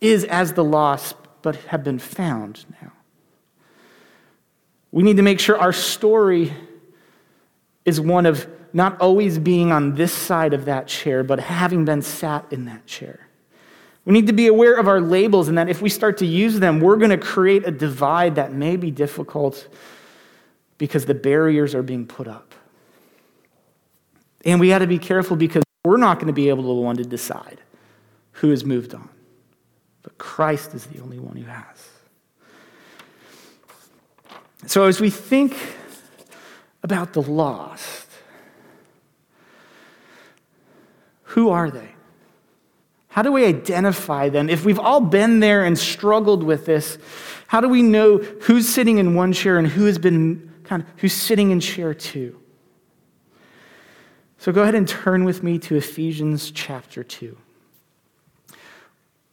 is 0.00 0.24
as 0.24 0.54
the 0.54 0.64
lost, 0.64 1.14
but 1.42 1.54
have 1.66 1.84
been 1.84 2.00
found 2.00 2.64
now. 2.82 2.90
We 4.94 5.02
need 5.02 5.16
to 5.16 5.24
make 5.24 5.40
sure 5.40 5.58
our 5.58 5.72
story 5.72 6.52
is 7.84 8.00
one 8.00 8.26
of 8.26 8.46
not 8.72 9.00
always 9.00 9.40
being 9.40 9.72
on 9.72 9.96
this 9.96 10.12
side 10.12 10.54
of 10.54 10.66
that 10.66 10.86
chair, 10.86 11.24
but 11.24 11.40
having 11.40 11.84
been 11.84 12.00
sat 12.00 12.46
in 12.52 12.66
that 12.66 12.86
chair. 12.86 13.26
We 14.04 14.12
need 14.12 14.28
to 14.28 14.32
be 14.32 14.46
aware 14.46 14.76
of 14.76 14.86
our 14.86 15.00
labels 15.00 15.48
and 15.48 15.58
that 15.58 15.68
if 15.68 15.82
we 15.82 15.88
start 15.88 16.18
to 16.18 16.26
use 16.26 16.60
them, 16.60 16.78
we're 16.78 16.96
going 16.96 17.10
to 17.10 17.18
create 17.18 17.66
a 17.66 17.72
divide 17.72 18.36
that 18.36 18.52
may 18.52 18.76
be 18.76 18.92
difficult 18.92 19.66
because 20.78 21.06
the 21.06 21.14
barriers 21.14 21.74
are 21.74 21.82
being 21.82 22.06
put 22.06 22.28
up. 22.28 22.54
And 24.44 24.60
we 24.60 24.68
got 24.68 24.78
to 24.78 24.86
be 24.86 25.00
careful 25.00 25.36
because 25.36 25.64
we're 25.84 25.96
not 25.96 26.18
going 26.18 26.28
to 26.28 26.32
be 26.32 26.50
able 26.50 26.62
to 26.62 26.68
the 26.68 26.74
one 26.74 26.98
to 26.98 27.04
decide 27.04 27.60
who 28.30 28.50
has 28.50 28.64
moved 28.64 28.94
on. 28.94 29.08
But 30.04 30.18
Christ 30.18 30.72
is 30.72 30.86
the 30.86 31.00
only 31.00 31.18
one 31.18 31.34
who 31.34 31.46
has. 31.46 31.93
So 34.66 34.84
as 34.84 35.00
we 35.00 35.10
think 35.10 35.56
about 36.82 37.12
the 37.12 37.22
lost, 37.22 38.08
who 41.22 41.50
are 41.50 41.70
they? 41.70 41.88
How 43.08 43.22
do 43.22 43.30
we 43.30 43.44
identify 43.44 44.28
them? 44.28 44.48
If 44.48 44.64
we've 44.64 44.78
all 44.78 45.00
been 45.00 45.40
there 45.40 45.64
and 45.64 45.78
struggled 45.78 46.42
with 46.42 46.66
this, 46.66 46.98
how 47.46 47.60
do 47.60 47.68
we 47.68 47.82
know 47.82 48.18
who's 48.18 48.68
sitting 48.68 48.98
in 48.98 49.14
one 49.14 49.32
chair 49.32 49.58
and 49.58 49.68
who 49.68 49.84
has 49.84 49.98
been 49.98 50.52
kind 50.64 50.82
of 50.82 50.88
who's 50.96 51.12
sitting 51.12 51.50
in 51.50 51.60
chair 51.60 51.94
two? 51.94 52.40
So 54.38 54.52
go 54.52 54.62
ahead 54.62 54.74
and 54.74 54.86
turn 54.86 55.24
with 55.24 55.42
me 55.42 55.58
to 55.60 55.76
Ephesians 55.76 56.50
chapter 56.50 57.02
2. 57.02 57.34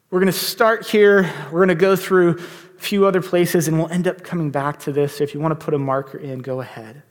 We're 0.10 0.20
going 0.20 0.32
to 0.32 0.38
start 0.38 0.88
here. 0.88 1.30
We're 1.52 1.60
going 1.60 1.68
to 1.70 1.76
go 1.76 1.96
through 1.96 2.40
few 2.82 3.06
other 3.06 3.22
places, 3.22 3.68
and 3.68 3.78
we'll 3.78 3.92
end 3.92 4.08
up 4.08 4.24
coming 4.24 4.50
back 4.50 4.80
to 4.80 4.92
this. 4.92 5.18
So 5.18 5.24
if 5.24 5.36
you 5.36 5.40
want 5.40 5.58
to 5.58 5.64
put 5.64 5.76
a 5.76 5.80
marker 5.80 6.18
in, 6.18 6.40
go 6.40 6.62
ahead. 6.62 7.04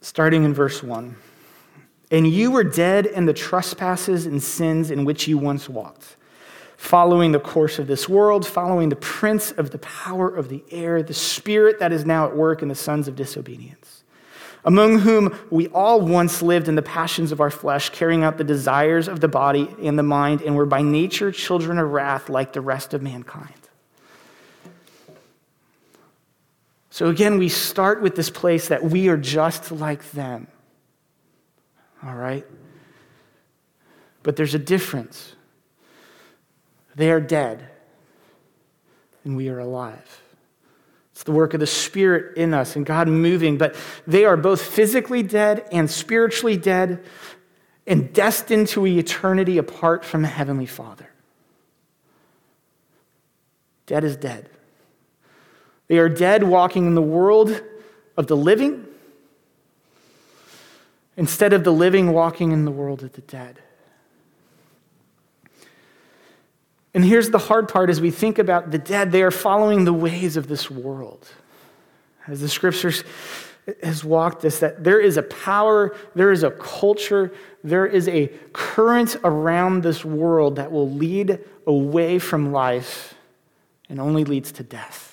Starting 0.00 0.42
in 0.44 0.52
verse 0.52 0.82
1. 0.82 1.16
And 2.10 2.26
you 2.26 2.50
were 2.50 2.64
dead 2.64 3.06
in 3.06 3.24
the 3.24 3.32
trespasses 3.32 4.26
and 4.26 4.42
sins 4.42 4.90
in 4.90 5.04
which 5.06 5.26
you 5.28 5.38
once 5.38 5.68
walked, 5.68 6.16
following 6.82 7.30
the 7.30 7.38
course 7.38 7.78
of 7.78 7.86
this 7.86 8.08
world, 8.08 8.44
following 8.44 8.88
the 8.88 8.96
prince 8.96 9.52
of 9.52 9.70
the 9.70 9.78
power 9.78 10.28
of 10.28 10.48
the 10.48 10.64
air, 10.70 11.02
the 11.02 11.14
spirit 11.14 11.78
that 11.78 11.92
is 11.92 12.04
now 12.04 12.26
at 12.26 12.36
work 12.36 12.60
in 12.60 12.68
the 12.68 12.74
sons 12.74 13.06
of 13.06 13.14
disobedience, 13.14 14.02
among 14.64 14.98
whom 14.98 15.38
we 15.50 15.68
all 15.68 16.00
once 16.00 16.42
lived 16.42 16.66
in 16.66 16.74
the 16.74 16.82
passions 16.82 17.30
of 17.30 17.40
our 17.40 17.50
flesh, 17.50 17.90
carrying 17.90 18.24
out 18.24 18.36
the 18.36 18.44
desires 18.44 19.06
of 19.06 19.20
the 19.20 19.28
body 19.28 19.68
and 19.82 19.96
the 19.96 20.02
mind, 20.02 20.42
and 20.42 20.56
were 20.56 20.66
by 20.66 20.82
nature 20.82 21.30
children 21.30 21.78
of 21.78 21.90
wrath 21.90 22.28
like 22.28 22.52
the 22.52 22.60
rest 22.60 22.94
of 22.94 23.00
mankind. 23.00 23.54
So 26.90 27.06
again, 27.06 27.38
we 27.38 27.48
start 27.48 28.02
with 28.02 28.16
this 28.16 28.28
place 28.28 28.68
that 28.68 28.82
we 28.82 29.08
are 29.08 29.16
just 29.16 29.70
like 29.70 30.10
them 30.10 30.48
all 32.04 32.14
right? 32.14 32.44
But 34.22 34.36
there's 34.36 34.54
a 34.54 34.58
difference. 34.58 35.34
They 36.94 37.10
are 37.10 37.20
dead, 37.20 37.68
and 39.24 39.36
we 39.36 39.48
are 39.48 39.58
alive. 39.58 40.22
It's 41.12 41.24
the 41.24 41.32
work 41.32 41.54
of 41.54 41.60
the 41.60 41.66
Spirit 41.66 42.36
in 42.36 42.54
us 42.54 42.74
and 42.76 42.84
God 42.84 43.08
moving, 43.08 43.58
but 43.58 43.76
they 44.06 44.24
are 44.24 44.36
both 44.36 44.62
physically 44.62 45.22
dead 45.22 45.66
and 45.70 45.90
spiritually 45.90 46.56
dead 46.56 47.04
and 47.86 48.12
destined 48.12 48.68
to 48.68 48.86
eternity 48.86 49.58
apart 49.58 50.04
from 50.04 50.22
the 50.22 50.28
Heavenly 50.28 50.66
Father. 50.66 51.08
Dead 53.86 54.04
is 54.04 54.16
dead. 54.16 54.48
They 55.88 55.98
are 55.98 56.08
dead 56.08 56.44
walking 56.44 56.86
in 56.86 56.94
the 56.94 57.02
world 57.02 57.62
of 58.16 58.26
the 58.26 58.36
living 58.36 58.86
instead 61.16 61.52
of 61.52 61.64
the 61.64 61.72
living 61.72 62.12
walking 62.12 62.52
in 62.52 62.64
the 62.64 62.70
world 62.70 63.02
of 63.02 63.12
the 63.12 63.20
dead. 63.20 63.60
And 66.94 67.04
here's 67.04 67.30
the 67.30 67.38
hard 67.38 67.68
part 67.68 67.88
as 67.88 68.00
we 68.00 68.10
think 68.10 68.38
about 68.38 68.70
the 68.70 68.78
dead, 68.78 69.12
they 69.12 69.22
are 69.22 69.30
following 69.30 69.84
the 69.84 69.92
ways 69.92 70.36
of 70.36 70.48
this 70.48 70.70
world. 70.70 71.26
As 72.26 72.40
the 72.40 72.48
scriptures 72.48 73.02
has 73.82 74.04
walked 74.04 74.44
us, 74.44 74.58
that 74.58 74.84
there 74.84 75.00
is 75.00 75.16
a 75.16 75.22
power, 75.22 75.96
there 76.14 76.32
is 76.32 76.42
a 76.42 76.50
culture, 76.50 77.32
there 77.64 77.86
is 77.86 78.08
a 78.08 78.28
current 78.52 79.16
around 79.24 79.82
this 79.82 80.04
world 80.04 80.56
that 80.56 80.70
will 80.70 80.90
lead 80.90 81.38
away 81.66 82.18
from 82.18 82.52
life 82.52 83.14
and 83.88 84.00
only 84.00 84.24
leads 84.24 84.52
to 84.52 84.62
death. 84.62 85.11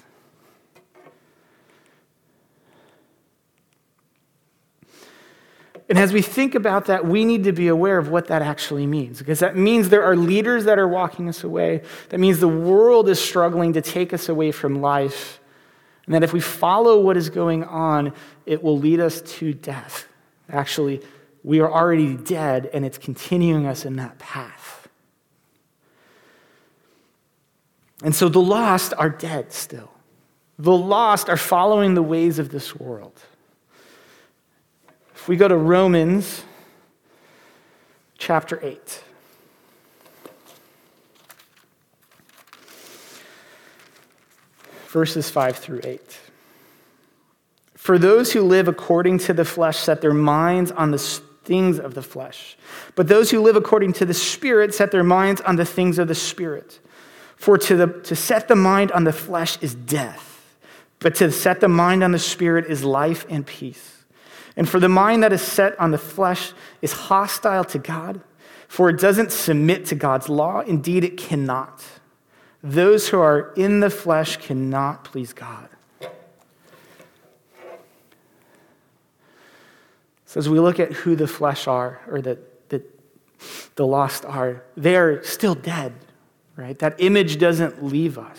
And 5.90 5.98
as 5.98 6.14
we 6.14 6.22
think 6.22 6.54
about 6.54 6.86
that, 6.86 7.06
we 7.06 7.26
need 7.26 7.44
to 7.46 7.52
be 7.52 7.68
aware 7.68 7.98
of 7.98 8.10
what 8.10 8.28
that 8.28 8.44
actually 8.44 8.86
means, 8.86 9.18
because 9.18 9.40
that 9.40 9.58
means 9.58 9.90
there 9.90 10.04
are 10.04 10.16
leaders 10.16 10.66
that 10.66 10.78
are 10.78 10.88
walking 10.88 11.28
us 11.28 11.44
away. 11.44 11.82
That 12.10 12.20
means 12.20 12.40
the 12.40 12.48
world 12.48 13.10
is 13.10 13.20
struggling 13.20 13.74
to 13.74 13.82
take 13.82 14.14
us 14.14 14.30
away 14.30 14.52
from 14.52 14.82
life. 14.82 15.40
And 16.06 16.14
that 16.14 16.24
if 16.24 16.32
we 16.32 16.42
follow 16.42 17.00
what 17.02 17.18
is 17.18 17.30
going 17.30 17.64
on, 17.64 18.14
it 18.46 18.64
will 18.64 18.78
lead 18.78 19.00
us 19.00 19.22
to 19.22 19.54
death. 19.54 20.08
Actually, 20.48 21.02
we 21.44 21.60
are 21.60 21.72
already 21.72 22.16
dead, 22.16 22.70
and 22.72 22.86
it's 22.86 22.98
continuing 22.98 23.66
us 23.66 23.84
in 23.86 23.96
that 23.96 24.20
path. 24.20 24.88
And 28.04 28.14
so 28.14 28.30
the 28.30 28.42
lost 28.42 28.94
are 28.98 29.10
dead 29.10 29.52
still. 29.54 29.92
The 30.60 30.76
lost 30.76 31.30
are 31.30 31.38
following 31.38 31.96
the 31.96 32.04
ways 32.04 32.38
of 32.38 32.50
this 32.50 32.76
world. 32.76 33.20
We 35.30 35.38
go 35.38 35.48
to 35.48 35.58
Romans 35.58 36.44
chapter 38.18 38.60
8. 38.64 39.04
Verses 44.88 45.30
5 45.30 45.56
through 45.56 45.82
8. 45.84 46.20
For 47.76 48.00
those 48.00 48.32
who 48.32 48.42
live 48.42 48.68
according 48.68 49.20
to 49.20 49.34
the 49.36 49.46
flesh 49.46 49.78
set 49.78 50.02
their 50.02 50.16
minds 50.16 50.72
on 50.72 50.90
the 50.90 50.98
things 50.98 51.78
of 51.78 51.94
the 51.94 52.02
flesh. 52.02 52.58
But 52.96 53.08
those 53.08 53.30
who 53.30 53.40
live 53.40 53.56
according 53.56 53.94
to 53.94 54.08
the 54.08 54.16
Spirit 54.16 54.74
set 54.74 54.90
their 54.90 55.04
minds 55.04 55.42
on 55.42 55.58
the 55.58 55.66
things 55.66 56.00
of 56.00 56.08
the 56.08 56.16
Spirit. 56.16 56.80
For 57.36 57.56
to, 57.60 57.76
the, 57.76 57.88
to 58.06 58.16
set 58.16 58.48
the 58.48 58.56
mind 58.56 58.92
on 58.94 59.04
the 59.04 59.14
flesh 59.14 59.62
is 59.62 59.76
death, 59.76 60.58
but 60.98 61.14
to 61.18 61.32
set 61.32 61.60
the 61.60 61.70
mind 61.70 62.04
on 62.04 62.14
the 62.14 62.18
Spirit 62.18 62.66
is 62.66 62.84
life 62.84 63.28
and 63.30 63.46
peace. 63.46 63.99
And 64.56 64.68
for 64.68 64.80
the 64.80 64.90
mind 64.90 65.24
that 65.24 65.34
is 65.34 65.42
set 65.42 65.80
on 65.80 65.92
the 65.92 65.98
flesh 65.98 66.54
is 66.82 66.92
hostile 66.92 67.64
to 67.66 67.80
God, 67.80 68.22
for 68.68 68.90
it 68.90 69.00
doesn't 69.00 69.32
submit 69.32 69.86
to 69.88 69.96
God's 69.96 70.30
law. 70.30 70.62
Indeed, 70.62 71.04
it 71.04 71.18
cannot. 71.18 71.84
Those 72.62 73.10
who 73.10 73.20
are 73.20 73.54
in 73.56 73.80
the 73.80 73.90
flesh 73.90 74.38
cannot 74.38 75.06
please 75.06 75.34
God. 75.34 75.70
So, 80.26 80.38
as 80.38 80.48
we 80.48 80.60
look 80.60 80.80
at 80.80 80.92
who 80.92 81.16
the 81.16 81.26
flesh 81.26 81.68
are, 81.68 82.02
or 82.08 82.22
that 82.22 82.70
the, 82.70 82.84
the 83.76 83.88
lost 83.88 84.26
are, 84.26 84.64
they 84.78 84.96
are 84.96 85.24
still 85.24 85.56
dead, 85.56 85.94
right? 86.56 86.78
That 86.78 86.96
image 87.00 87.40
doesn't 87.40 87.84
leave 87.84 88.20
us. 88.20 88.38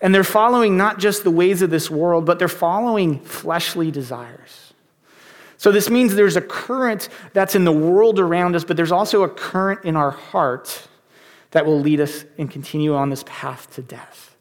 And 0.00 0.14
they're 0.14 0.24
following 0.24 0.78
not 0.78 0.98
just 0.98 1.22
the 1.22 1.30
ways 1.30 1.60
of 1.60 1.68
this 1.68 1.90
world, 1.90 2.24
but 2.24 2.38
they're 2.38 2.48
following 2.48 3.20
fleshly 3.20 3.90
desires. 3.90 4.61
So, 5.62 5.70
this 5.70 5.88
means 5.88 6.16
there's 6.16 6.34
a 6.34 6.40
current 6.40 7.08
that's 7.34 7.54
in 7.54 7.64
the 7.64 7.70
world 7.70 8.18
around 8.18 8.56
us, 8.56 8.64
but 8.64 8.76
there's 8.76 8.90
also 8.90 9.22
a 9.22 9.28
current 9.28 9.84
in 9.84 9.94
our 9.94 10.10
heart 10.10 10.88
that 11.52 11.64
will 11.64 11.78
lead 11.78 12.00
us 12.00 12.24
and 12.36 12.50
continue 12.50 12.96
on 12.96 13.10
this 13.10 13.22
path 13.28 13.72
to 13.76 13.80
death. 13.82 14.34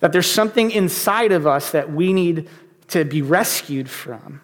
That 0.00 0.10
there's 0.10 0.28
something 0.28 0.72
inside 0.72 1.30
of 1.30 1.46
us 1.46 1.70
that 1.70 1.92
we 1.92 2.12
need 2.12 2.48
to 2.88 3.04
be 3.04 3.22
rescued 3.22 3.88
from, 3.88 4.40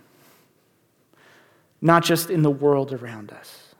not 1.80 2.04
just 2.04 2.30
in 2.30 2.42
the 2.42 2.50
world 2.50 2.92
around 2.92 3.33
us. 3.33 3.75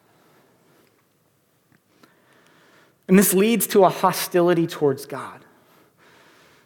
And 3.06 3.16
this 3.16 3.32
leads 3.32 3.68
to 3.68 3.84
a 3.84 3.88
hostility 3.88 4.66
towards 4.66 5.06
God. 5.06 5.44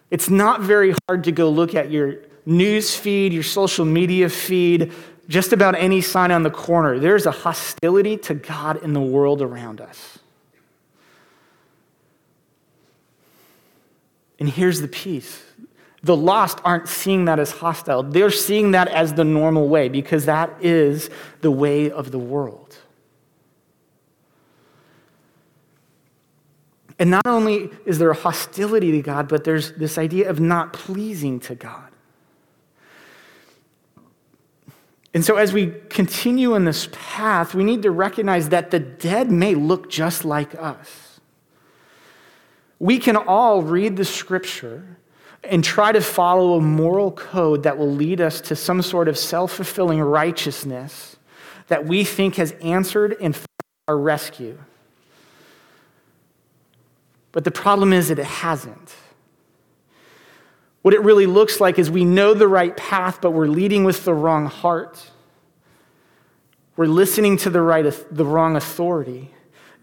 It's 0.09 0.31
not 0.31 0.61
very 0.61 0.95
hard 1.07 1.25
to 1.25 1.31
go 1.31 1.51
look 1.51 1.75
at 1.75 1.91
your 1.91 2.15
news 2.43 2.95
feed, 2.95 3.33
your 3.33 3.43
social 3.43 3.85
media 3.85 4.29
feed, 4.29 4.91
just 5.29 5.53
about 5.53 5.75
any 5.75 6.01
sign 6.01 6.31
on 6.31 6.43
the 6.43 6.49
corner, 6.49 6.99
there's 6.99 7.27
a 7.27 7.31
hostility 7.31 8.17
to 8.17 8.33
God 8.33 8.83
in 8.83 8.93
the 8.93 8.99
world 8.99 9.41
around 9.41 9.79
us. 9.79 10.17
And 14.39 14.49
here's 14.49 14.81
the 14.81 14.87
piece 14.87 15.43
the 16.01 16.15
lost 16.15 16.59
aren't 16.63 16.87
seeing 16.87 17.25
that 17.25 17.39
as 17.39 17.51
hostile, 17.51 18.03
they're 18.03 18.31
seeing 18.31 18.71
that 18.71 18.87
as 18.87 19.13
the 19.13 19.25
normal 19.25 19.67
way 19.67 19.89
because 19.89 20.25
that 20.25 20.51
is 20.61 21.09
the 21.41 21.51
way 21.51 21.91
of 21.91 22.11
the 22.11 22.19
world. 22.19 22.77
And 26.97 27.11
not 27.11 27.27
only 27.27 27.69
is 27.85 27.97
there 27.97 28.09
a 28.09 28.15
hostility 28.15 28.91
to 28.93 29.01
God, 29.01 29.27
but 29.27 29.43
there's 29.43 29.73
this 29.73 29.97
idea 29.97 30.29
of 30.29 30.39
not 30.39 30.73
pleasing 30.73 31.39
to 31.41 31.55
God. 31.55 31.88
And 35.13 35.25
so, 35.25 35.37
as 35.37 35.53
we 35.53 35.73
continue 35.89 36.53
in 36.55 36.65
this 36.65 36.87
path, 36.91 37.55
we 37.55 37.63
need 37.63 37.81
to 37.81 37.91
recognize 37.91 38.49
that 38.49 38.69
the 38.69 38.79
dead 38.79 39.31
may 39.31 39.55
look 39.55 39.89
just 39.89 40.23
like 40.23 40.53
us. 40.55 41.19
We 42.77 42.99
can 42.99 43.17
all 43.17 43.61
read 43.63 43.97
the 43.97 44.05
scripture 44.05 44.97
and 45.43 45.63
try 45.63 45.91
to 45.91 46.01
follow 46.01 46.57
a 46.57 46.61
moral 46.61 47.11
code 47.11 47.63
that 47.63 47.77
will 47.77 47.91
lead 47.91 48.21
us 48.21 48.39
to 48.41 48.55
some 48.55 48.81
sort 48.81 49.07
of 49.07 49.17
self 49.17 49.53
fulfilling 49.53 49.99
righteousness 49.99 51.17
that 51.67 51.85
we 51.85 52.03
think 52.03 52.35
has 52.35 52.51
answered 52.61 53.15
and 53.19 53.37
our 53.87 53.97
rescue. 53.97 54.57
But 57.31 57.43
the 57.43 57.51
problem 57.51 57.93
is 57.93 58.09
that 58.09 58.19
it 58.19 58.25
hasn't. 58.25 58.95
What 60.81 60.93
it 60.93 61.01
really 61.01 61.25
looks 61.25 61.59
like 61.59 61.77
is 61.77 61.91
we 61.91 62.05
know 62.05 62.33
the 62.33 62.47
right 62.47 62.75
path, 62.75 63.19
but 63.21 63.31
we're 63.31 63.47
leading 63.47 63.83
with 63.83 64.05
the 64.05 64.13
wrong 64.13 64.45
heart. 64.45 65.11
We're 66.77 66.85
listening 66.85 67.37
to 67.37 67.49
the, 67.49 67.61
right, 67.61 67.83
the 68.11 68.25
wrong 68.25 68.55
authority. 68.55 69.33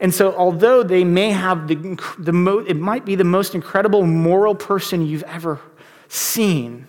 And 0.00 0.15
so, 0.15 0.35
although 0.35 0.83
they 0.83 1.05
may 1.05 1.31
have 1.31 1.69
the, 1.69 1.99
the 2.19 2.33
mo- 2.33 2.65
it 2.67 2.76
might 2.76 3.05
be 3.05 3.15
the 3.15 3.25
most 3.25 3.55
incredible 3.55 4.05
moral 4.05 4.55
person 4.55 5.07
you've 5.07 5.23
ever 5.25 5.61
seen, 6.09 6.87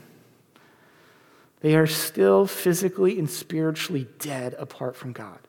they 1.61 1.75
are 1.75 1.87
still 1.87 2.45
physically 2.45 3.17
and 3.17 3.29
spiritually 3.29 4.07
dead 4.19 4.55
apart 4.59 4.95
from 4.95 5.13
God. 5.13 5.39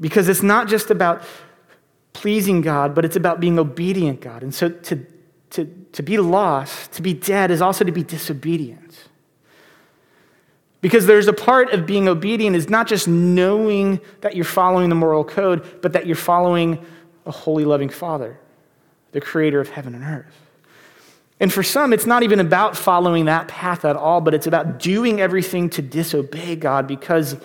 Because 0.00 0.28
it's 0.28 0.42
not 0.42 0.68
just 0.68 0.90
about 0.90 1.22
pleasing 2.12 2.60
God, 2.60 2.94
but 2.94 3.04
it's 3.04 3.16
about 3.16 3.40
being 3.40 3.58
obedient 3.58 4.20
God. 4.20 4.42
And 4.42 4.54
so, 4.54 4.68
to 4.68 5.04
to, 5.50 5.64
to 5.92 6.02
be 6.02 6.18
lost, 6.18 6.92
to 6.92 7.02
be 7.02 7.14
dead, 7.14 7.50
is 7.50 7.62
also 7.62 7.84
to 7.84 7.92
be 7.92 8.02
disobedient. 8.02 9.08
Because 10.80 11.06
there's 11.06 11.26
a 11.26 11.32
part 11.32 11.72
of 11.72 11.86
being 11.86 12.08
obedient 12.08 12.54
is 12.54 12.68
not 12.68 12.86
just 12.86 13.08
knowing 13.08 14.00
that 14.20 14.36
you're 14.36 14.44
following 14.44 14.88
the 14.88 14.94
moral 14.94 15.24
code, 15.24 15.80
but 15.82 15.92
that 15.92 16.06
you're 16.06 16.16
following 16.16 16.84
a 17.26 17.32
holy, 17.32 17.64
loving 17.64 17.88
Father, 17.88 18.38
the 19.12 19.20
creator 19.20 19.60
of 19.60 19.68
heaven 19.68 19.94
and 19.94 20.04
earth. 20.04 20.34
And 21.40 21.52
for 21.52 21.62
some, 21.62 21.92
it's 21.92 22.06
not 22.06 22.22
even 22.22 22.40
about 22.40 22.76
following 22.76 23.26
that 23.26 23.48
path 23.48 23.84
at 23.84 23.96
all, 23.96 24.20
but 24.20 24.34
it's 24.34 24.46
about 24.46 24.78
doing 24.78 25.20
everything 25.20 25.70
to 25.70 25.82
disobey 25.82 26.56
God 26.56 26.86
because 26.86 27.36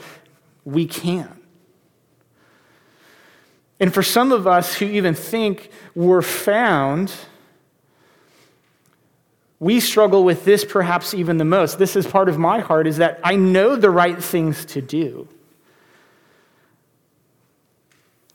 we 0.65 0.85
can. 0.85 1.39
And 3.79 3.93
for 3.93 4.01
some 4.01 4.31
of 4.31 4.47
us 4.47 4.75
who 4.75 4.85
even 4.85 5.13
think 5.13 5.69
we're 5.93 6.21
found 6.21 7.13
we 9.59 9.79
struggle 9.79 10.23
with 10.23 10.45
this 10.45 10.65
perhaps 10.65 11.13
even 11.13 11.37
the 11.37 11.45
most. 11.45 11.79
This 11.79 11.95
is 11.95 12.05
part 12.05 12.29
of 12.29 12.37
my 12.37 12.59
heart 12.59 12.87
is 12.87 12.97
that 12.97 13.19
I 13.23 13.35
know 13.35 13.75
the 13.75 13.89
right 13.89 14.21
things 14.21 14.65
to 14.65 14.81
do. 14.81 15.27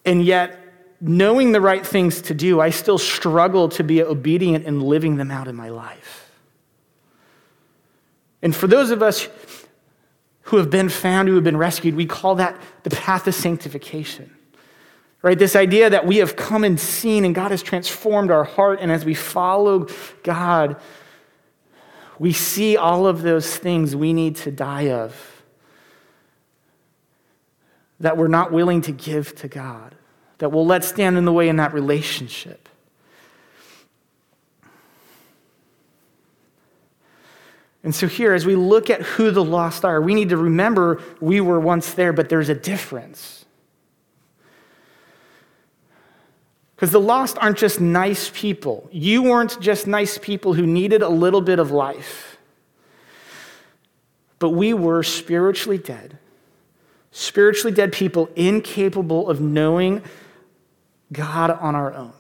And 0.05 0.25
yet, 0.25 0.59
knowing 1.01 1.53
the 1.53 1.61
right 1.61 1.87
things 1.87 2.23
to 2.23 2.35
do, 2.35 2.61
I 2.61 2.71
still 2.71 2.99
struggle 2.99 3.69
to 3.71 3.85
be 3.85 4.03
obedient 4.03 4.65
in 4.65 4.81
living 4.81 5.17
them 5.17 5.31
out 5.31 5.49
in 5.49 5.55
my 5.55 5.69
life. 5.69 6.31
And 8.43 8.55
for 8.55 8.67
those 8.67 8.91
of 8.91 9.03
us 9.03 9.29
who 10.43 10.57
have 10.57 10.71
been 10.71 10.89
found, 10.89 11.29
who 11.29 11.35
have 11.35 11.45
been 11.45 11.57
rescued, 11.57 11.95
we 11.95 12.07
call 12.07 12.37
that 12.37 12.59
the 12.85 12.91
path 12.91 13.27
of 13.27 13.35
sanctification. 13.35 14.35
Right? 15.21 15.39
This 15.39 15.57
idea 15.57 15.91
that 15.91 16.07
we 16.07 16.19
have 16.19 16.37
come 16.37 16.65
and 16.65 16.79
seen 16.79 17.25
and 17.25 17.35
God 17.35 17.51
has 17.51 17.63
transformed 17.63 18.31
our 18.31 18.45
heart, 18.45 18.79
and 18.81 18.91
as 18.91 19.05
we 19.05 19.15
follow 19.15 19.89
God, 20.23 20.77
we 22.19 22.33
see 22.33 22.77
all 22.77 23.07
of 23.07 23.23
those 23.23 23.57
things 23.57 23.95
we 23.95 24.13
need 24.13 24.37
to 24.37 24.51
die 24.51 24.91
of 24.91 25.43
that 28.01 28.17
we're 28.17 28.29
not 28.29 28.53
willing 28.53 28.81
to 28.83 28.93
give 28.93 29.35
to 29.37 29.49
God, 29.49 29.95
that 30.39 30.51
we'll 30.51 30.67
let 30.67 30.85
stand 30.85 31.17
in 31.17 31.25
the 31.25 31.33
way 31.33 31.49
in 31.49 31.57
that 31.57 31.73
relationship. 31.73 32.69
And 37.83 37.95
so, 37.95 38.07
here, 38.07 38.35
as 38.35 38.45
we 38.45 38.57
look 38.57 38.90
at 38.90 39.03
who 39.03 39.31
the 39.31 39.42
lost 39.42 39.85
are, 39.85 40.01
we 40.01 40.14
need 40.14 40.29
to 40.31 40.37
remember 40.37 41.01
we 41.21 41.40
were 41.40 41.61
once 41.61 41.95
there, 41.95 42.12
but 42.12 42.29
there's 42.29 42.49
a 42.49 42.55
difference. 42.55 43.47
Because 46.79 46.93
the 46.93 47.01
lost 47.01 47.37
aren't 47.41 47.59
just 47.59 47.81
nice 47.81 48.31
people. 48.33 48.88
You 48.93 49.25
weren't 49.25 49.61
just 49.61 49.88
nice 49.88 50.17
people 50.17 50.55
who 50.55 50.64
needed 50.64 51.03
a 51.03 51.09
little 51.09 51.41
bit 51.41 51.59
of 51.59 51.73
life. 51.73 52.38
But 54.38 54.51
we 54.51 54.73
were 54.75 55.03
spiritually 55.03 55.79
dead. 55.79 56.19
Spiritually 57.11 57.75
dead 57.75 57.93
people 57.93 58.31
incapable 58.37 59.29
of 59.29 59.41
knowing 59.41 60.05
God 61.12 61.51
on 61.51 61.75
our 61.75 61.93
own. 61.93 62.12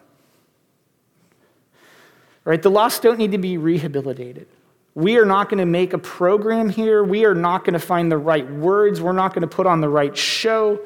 Right? 2.44 2.60
The 2.60 2.70
lost 2.70 3.02
don't 3.02 3.16
need 3.16 3.30
to 3.30 3.38
be 3.38 3.58
rehabilitated. 3.58 4.48
We 4.96 5.18
are 5.18 5.24
not 5.24 5.50
going 5.50 5.58
to 5.58 5.66
make 5.66 5.92
a 5.92 5.98
program 5.98 6.68
here. 6.68 7.04
We 7.04 7.24
are 7.26 7.34
not 7.34 7.64
going 7.64 7.74
to 7.74 7.78
find 7.78 8.10
the 8.10 8.18
right 8.18 8.50
words. 8.50 9.00
We're 9.00 9.12
not 9.12 9.34
going 9.34 9.42
to 9.42 9.54
put 9.54 9.68
on 9.68 9.80
the 9.80 9.88
right 9.88 10.16
show. 10.16 10.80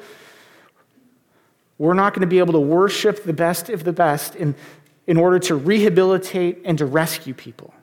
We're 1.77 1.93
not 1.93 2.13
going 2.13 2.21
to 2.21 2.27
be 2.27 2.39
able 2.39 2.53
to 2.53 2.59
worship 2.59 3.23
the 3.23 3.33
best 3.33 3.69
of 3.69 3.83
the 3.83 3.93
best 3.93 4.35
in, 4.35 4.55
in 5.07 5.17
order 5.17 5.39
to 5.39 5.55
rehabilitate 5.55 6.61
and 6.65 6.77
to 6.77 6.85
rescue 6.85 7.33
people. 7.33 7.73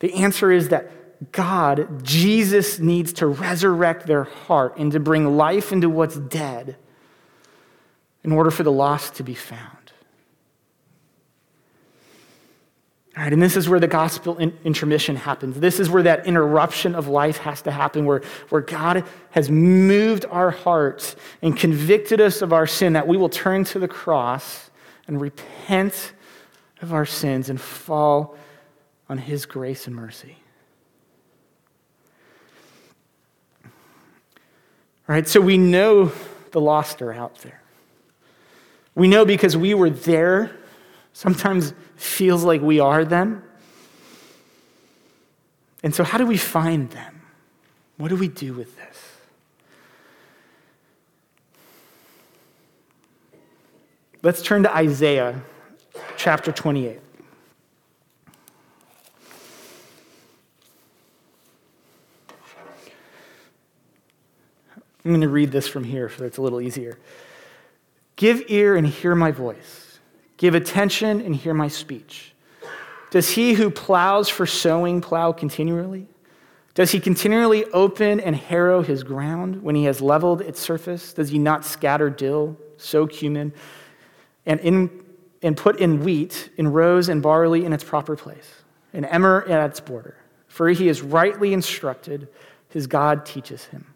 The 0.00 0.14
answer 0.14 0.50
is 0.50 0.68
that 0.68 1.32
God, 1.32 2.04
Jesus, 2.04 2.78
needs 2.78 3.12
to 3.14 3.26
resurrect 3.26 4.06
their 4.06 4.24
heart 4.24 4.76
and 4.76 4.90
to 4.92 5.00
bring 5.00 5.36
life 5.36 5.72
into 5.72 5.88
what's 5.88 6.16
dead 6.16 6.76
in 8.22 8.32
order 8.32 8.50
for 8.50 8.62
the 8.62 8.72
lost 8.72 9.14
to 9.16 9.22
be 9.22 9.34
found. 9.34 9.83
All 13.16 13.22
right, 13.22 13.32
and 13.32 13.40
this 13.40 13.56
is 13.56 13.68
where 13.68 13.78
the 13.78 13.86
gospel 13.86 14.38
intermission 14.38 15.14
happens. 15.14 15.60
This 15.60 15.78
is 15.78 15.88
where 15.88 16.02
that 16.02 16.26
interruption 16.26 16.96
of 16.96 17.06
life 17.06 17.36
has 17.38 17.62
to 17.62 17.70
happen, 17.70 18.06
where, 18.06 18.22
where 18.48 18.60
God 18.60 19.04
has 19.30 19.48
moved 19.48 20.24
our 20.30 20.50
hearts 20.50 21.14
and 21.40 21.56
convicted 21.56 22.20
us 22.20 22.42
of 22.42 22.52
our 22.52 22.66
sin, 22.66 22.94
that 22.94 23.06
we 23.06 23.16
will 23.16 23.28
turn 23.28 23.62
to 23.66 23.78
the 23.78 23.86
cross 23.86 24.68
and 25.06 25.20
repent 25.20 26.12
of 26.82 26.92
our 26.92 27.06
sins 27.06 27.50
and 27.50 27.60
fall 27.60 28.36
on 29.08 29.18
His 29.18 29.46
grace 29.46 29.86
and 29.86 29.94
mercy. 29.94 30.36
All 33.64 35.14
right, 35.14 35.28
so 35.28 35.40
we 35.40 35.56
know 35.56 36.10
the 36.50 36.60
lost 36.60 37.00
are 37.00 37.12
out 37.12 37.36
there. 37.38 37.62
We 38.96 39.06
know 39.06 39.24
because 39.24 39.56
we 39.56 39.72
were 39.74 39.90
there 39.90 40.56
sometimes 41.14 41.72
feels 41.96 42.44
like 42.44 42.60
we 42.60 42.78
are 42.78 43.06
them. 43.06 43.42
And 45.82 45.94
so, 45.94 46.04
how 46.04 46.18
do 46.18 46.26
we 46.26 46.36
find 46.36 46.90
them? 46.90 47.22
What 47.96 48.08
do 48.08 48.16
we 48.16 48.28
do 48.28 48.52
with 48.52 48.76
this? 48.76 49.14
Let's 54.22 54.42
turn 54.42 54.62
to 54.64 54.74
Isaiah 54.74 55.42
chapter 56.16 56.50
28. 56.50 57.00
I'm 65.04 65.10
going 65.10 65.20
to 65.20 65.28
read 65.28 65.52
this 65.52 65.68
from 65.68 65.84
here 65.84 66.08
so 66.08 66.24
it's 66.24 66.38
a 66.38 66.42
little 66.42 66.62
easier. 66.62 66.98
Give 68.16 68.42
ear 68.48 68.74
and 68.74 68.86
hear 68.86 69.14
my 69.14 69.30
voice. 69.30 69.83
Give 70.36 70.54
attention 70.54 71.20
and 71.20 71.34
hear 71.34 71.54
my 71.54 71.68
speech. 71.68 72.32
Does 73.10 73.30
he 73.30 73.54
who 73.54 73.70
plows 73.70 74.28
for 74.28 74.46
sowing 74.46 75.00
plow 75.00 75.32
continually? 75.32 76.08
Does 76.74 76.90
he 76.90 76.98
continually 76.98 77.64
open 77.66 78.18
and 78.18 78.34
harrow 78.34 78.82
his 78.82 79.04
ground 79.04 79.62
when 79.62 79.76
he 79.76 79.84
has 79.84 80.00
leveled 80.00 80.40
its 80.40 80.58
surface? 80.58 81.12
Does 81.12 81.28
he 81.28 81.38
not 81.38 81.64
scatter 81.64 82.10
dill, 82.10 82.56
sow 82.76 83.06
cumin, 83.06 83.52
and, 84.44 84.58
in, 84.58 84.90
and 85.40 85.56
put 85.56 85.78
in 85.78 86.02
wheat, 86.02 86.50
in 86.56 86.66
rows 86.66 87.08
and 87.08 87.22
barley 87.22 87.64
in 87.64 87.72
its 87.72 87.84
proper 87.84 88.16
place, 88.16 88.64
and 88.92 89.06
emmer 89.06 89.44
at 89.48 89.70
its 89.70 89.78
border? 89.78 90.16
For 90.48 90.68
he 90.70 90.88
is 90.88 91.00
rightly 91.00 91.52
instructed, 91.52 92.26
his 92.68 92.88
God 92.88 93.24
teaches 93.24 93.66
him. 93.66 93.86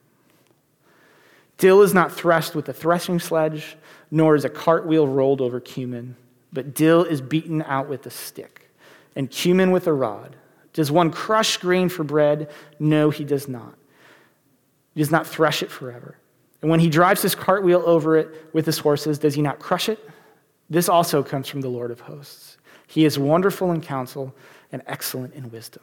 Dill 1.56 1.82
is 1.82 1.92
not 1.92 2.12
threshed 2.12 2.54
with 2.54 2.68
a 2.68 2.72
threshing 2.72 3.18
sledge, 3.18 3.76
nor 4.12 4.36
is 4.36 4.44
a 4.44 4.48
cartwheel 4.48 5.08
rolled 5.08 5.40
over 5.40 5.58
cumin 5.58 6.14
but 6.52 6.74
dill 6.74 7.04
is 7.04 7.20
beaten 7.20 7.62
out 7.62 7.88
with 7.88 8.06
a 8.06 8.10
stick, 8.10 8.70
and 9.14 9.30
cumin 9.30 9.70
with 9.70 9.86
a 9.86 9.92
rod. 9.92 10.36
Does 10.72 10.90
one 10.90 11.10
crush 11.10 11.56
grain 11.56 11.88
for 11.88 12.04
bread? 12.04 12.50
No, 12.78 13.10
he 13.10 13.24
does 13.24 13.48
not. 13.48 13.74
He 14.94 15.00
does 15.00 15.10
not 15.10 15.26
thresh 15.26 15.62
it 15.62 15.70
forever. 15.70 16.16
And 16.62 16.70
when 16.70 16.80
he 16.80 16.88
drives 16.88 17.22
his 17.22 17.34
cartwheel 17.34 17.82
over 17.86 18.16
it 18.16 18.52
with 18.52 18.66
his 18.66 18.78
horses, 18.78 19.18
does 19.18 19.34
he 19.34 19.42
not 19.42 19.58
crush 19.58 19.88
it? 19.88 19.98
This 20.70 20.88
also 20.88 21.22
comes 21.22 21.48
from 21.48 21.60
the 21.60 21.68
Lord 21.68 21.90
of 21.90 22.00
hosts. 22.00 22.58
He 22.86 23.04
is 23.04 23.18
wonderful 23.18 23.72
in 23.72 23.80
counsel 23.80 24.34
and 24.72 24.82
excellent 24.86 25.34
in 25.34 25.50
wisdom. 25.50 25.82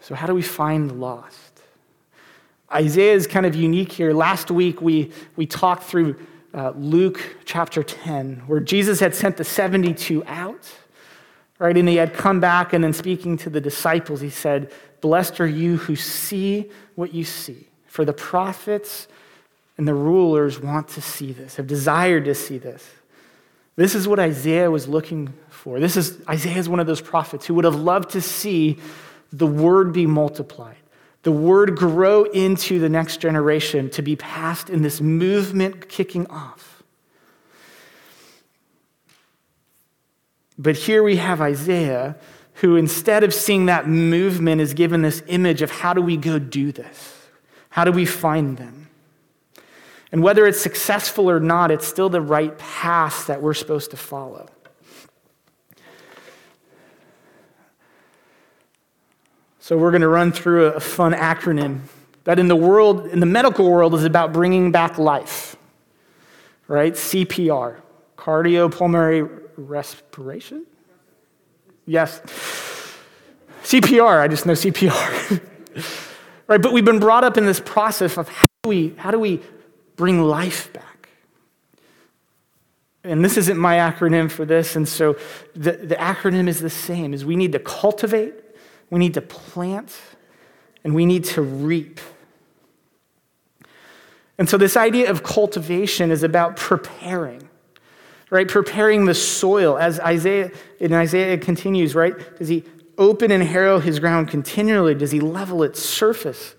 So, 0.00 0.14
how 0.14 0.26
do 0.26 0.34
we 0.34 0.42
find 0.42 0.90
the 0.90 0.94
lost? 0.94 1.60
Isaiah 2.72 3.14
is 3.14 3.26
kind 3.26 3.46
of 3.46 3.54
unique 3.54 3.92
here. 3.92 4.12
Last 4.12 4.50
week, 4.50 4.80
we, 4.80 5.12
we 5.36 5.46
talked 5.46 5.84
through 5.84 6.16
uh, 6.52 6.72
Luke 6.76 7.36
chapter 7.44 7.82
10, 7.82 8.42
where 8.46 8.60
Jesus 8.60 9.00
had 9.00 9.14
sent 9.14 9.36
the 9.36 9.44
72 9.44 10.24
out, 10.26 10.70
right? 11.58 11.76
And 11.76 11.88
he 11.88 11.96
had 11.96 12.14
come 12.14 12.40
back, 12.40 12.72
and 12.72 12.82
then 12.82 12.92
speaking 12.92 13.36
to 13.38 13.50
the 13.50 13.60
disciples, 13.60 14.20
he 14.20 14.30
said, 14.30 14.72
Blessed 15.00 15.40
are 15.40 15.46
you 15.46 15.76
who 15.76 15.96
see 15.96 16.70
what 16.94 17.14
you 17.14 17.24
see. 17.24 17.68
For 17.86 18.04
the 18.04 18.12
prophets 18.12 19.08
and 19.76 19.86
the 19.88 19.94
rulers 19.94 20.60
want 20.60 20.88
to 20.88 21.00
see 21.00 21.32
this, 21.32 21.56
have 21.56 21.66
desired 21.66 22.24
to 22.26 22.34
see 22.34 22.58
this. 22.58 22.86
This 23.76 23.94
is 23.94 24.06
what 24.06 24.18
Isaiah 24.18 24.70
was 24.70 24.88
looking 24.88 25.32
for. 25.48 25.80
This 25.80 25.96
is 25.96 26.18
Isaiah 26.28 26.58
is 26.58 26.68
one 26.68 26.80
of 26.80 26.86
those 26.86 27.00
prophets 27.00 27.46
who 27.46 27.54
would 27.54 27.64
have 27.64 27.76
loved 27.76 28.10
to 28.10 28.20
see 28.20 28.78
the 29.32 29.46
word 29.46 29.92
be 29.92 30.06
multiplied, 30.06 30.76
the 31.22 31.32
word 31.32 31.76
grow 31.76 32.24
into 32.24 32.78
the 32.78 32.88
next 32.88 33.18
generation 33.18 33.90
to 33.90 34.02
be 34.02 34.16
passed 34.16 34.70
in 34.70 34.82
this 34.82 35.00
movement 35.00 35.88
kicking 35.88 36.26
off. 36.28 36.82
But 40.58 40.76
here 40.76 41.02
we 41.02 41.16
have 41.16 41.40
Isaiah 41.40 42.16
who, 42.54 42.76
instead 42.76 43.24
of 43.24 43.32
seeing 43.32 43.66
that 43.66 43.88
movement, 43.88 44.60
is 44.60 44.74
given 44.74 45.00
this 45.00 45.22
image 45.28 45.62
of 45.62 45.70
how 45.70 45.94
do 45.94 46.02
we 46.02 46.18
go 46.18 46.38
do 46.38 46.72
this? 46.72 47.16
How 47.70 47.84
do 47.84 47.92
we 47.92 48.04
find 48.04 48.58
them? 48.58 48.90
And 50.12 50.22
whether 50.22 50.46
it's 50.46 50.60
successful 50.60 51.30
or 51.30 51.40
not, 51.40 51.70
it's 51.70 51.86
still 51.86 52.10
the 52.10 52.20
right 52.20 52.56
path 52.58 53.28
that 53.28 53.40
we're 53.40 53.54
supposed 53.54 53.92
to 53.92 53.96
follow. 53.96 54.48
So 59.70 59.78
we're 59.78 59.92
going 59.92 60.00
to 60.00 60.08
run 60.08 60.32
through 60.32 60.64
a 60.64 60.80
fun 60.80 61.12
acronym 61.12 61.82
that 62.24 62.40
in 62.40 62.48
the 62.48 62.56
world, 62.56 63.06
in 63.06 63.20
the 63.20 63.26
medical 63.26 63.70
world, 63.70 63.94
is 63.94 64.02
about 64.02 64.32
bringing 64.32 64.72
back 64.72 64.98
life. 64.98 65.54
Right? 66.66 66.92
CPR, 66.92 67.76
cardiopulmonary 68.18 69.30
respiration. 69.56 70.66
Yes. 71.86 72.20
CPR, 73.62 74.18
I 74.18 74.26
just 74.26 74.44
know 74.44 74.54
CPR. 74.54 75.40
right? 76.48 76.60
But 76.60 76.72
we've 76.72 76.84
been 76.84 76.98
brought 76.98 77.22
up 77.22 77.38
in 77.38 77.46
this 77.46 77.60
process 77.60 78.18
of 78.18 78.28
how 78.28 78.46
do 78.64 78.70
we, 78.70 78.94
how 78.96 79.12
do 79.12 79.20
we 79.20 79.40
bring 79.94 80.20
life 80.20 80.72
back? 80.72 81.10
And 83.04 83.24
this 83.24 83.36
isn't 83.36 83.56
my 83.56 83.76
acronym 83.76 84.32
for 84.32 84.44
this, 84.44 84.74
and 84.74 84.88
so 84.88 85.16
the, 85.54 85.74
the 85.74 85.94
acronym 85.94 86.48
is 86.48 86.58
the 86.58 86.68
same 86.68 87.14
is 87.14 87.24
we 87.24 87.36
need 87.36 87.52
to 87.52 87.60
cultivate, 87.60 88.34
we 88.90 88.98
need 88.98 89.14
to 89.14 89.22
plant, 89.22 89.96
and 90.84 90.94
we 90.94 91.06
need 91.06 91.24
to 91.24 91.42
reap. 91.42 92.00
And 94.38 94.48
so 94.48 94.56
this 94.56 94.76
idea 94.76 95.10
of 95.10 95.22
cultivation 95.22 96.10
is 96.10 96.22
about 96.22 96.56
preparing 96.56 97.50
right? 98.30 98.46
Preparing 98.46 99.04
the 99.04 99.14
soil. 99.14 99.76
As 99.76 100.00
Isaiah, 100.00 100.50
in 100.78 100.92
Isaiah 100.94 101.36
continues, 101.36 101.94
right? 101.94 102.14
Does 102.38 102.48
he 102.48 102.64
open 102.96 103.30
and 103.30 103.42
harrow 103.42 103.80
his 103.80 103.98
ground 103.98 104.28
continually? 104.28 104.94
Does 104.94 105.10
he 105.10 105.20
level 105.20 105.62
its 105.62 105.82
surface? 105.82 106.54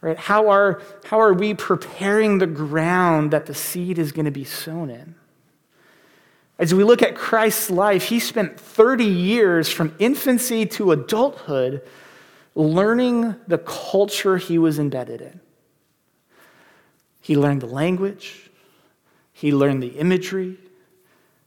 Right? 0.00 0.16
How 0.16 0.48
are, 0.48 0.80
how 1.04 1.20
are 1.20 1.34
we 1.34 1.54
preparing 1.54 2.38
the 2.38 2.46
ground 2.46 3.32
that 3.32 3.46
the 3.46 3.54
seed 3.54 3.98
is 3.98 4.12
going 4.12 4.26
to 4.26 4.30
be 4.30 4.44
sown 4.44 4.90
in? 4.90 5.16
As 6.58 6.72
we 6.72 6.84
look 6.84 7.02
at 7.02 7.14
Christ's 7.14 7.70
life, 7.70 8.04
he 8.04 8.18
spent 8.18 8.58
30 8.58 9.04
years 9.04 9.68
from 9.68 9.94
infancy 9.98 10.64
to 10.66 10.92
adulthood 10.92 11.82
learning 12.54 13.36
the 13.46 13.58
culture 13.58 14.38
he 14.38 14.56
was 14.58 14.78
embedded 14.78 15.20
in. 15.20 15.40
He 17.20 17.36
learned 17.36 17.60
the 17.60 17.66
language, 17.66 18.50
he 19.32 19.52
learned 19.52 19.82
the 19.82 19.88
imagery, 19.88 20.56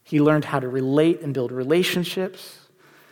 he 0.03 0.19
learned 0.19 0.45
how 0.45 0.59
to 0.59 0.67
relate 0.67 1.21
and 1.21 1.35
build 1.35 1.51
relationships. 1.51 2.57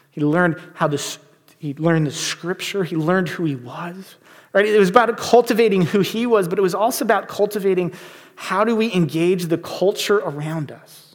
He 0.09 0.21
learned 0.21 0.59
how 0.73 0.87
this, 0.87 1.19
he 1.59 1.75
learned 1.75 2.07
the 2.07 2.11
scripture. 2.11 2.83
He 2.83 2.95
learned 2.95 3.29
who 3.29 3.45
he 3.45 3.55
was. 3.55 4.15
Right? 4.51 4.65
It 4.65 4.79
was 4.79 4.89
about 4.89 5.15
cultivating 5.15 5.83
who 5.83 5.99
he 5.99 6.25
was, 6.25 6.47
but 6.47 6.57
it 6.57 6.63
was 6.63 6.73
also 6.73 7.05
about 7.05 7.27
cultivating 7.27 7.93
how 8.35 8.63
do 8.63 8.75
we 8.75 8.91
engage 8.93 9.45
the 9.45 9.59
culture 9.59 10.17
around 10.17 10.71
us. 10.71 11.06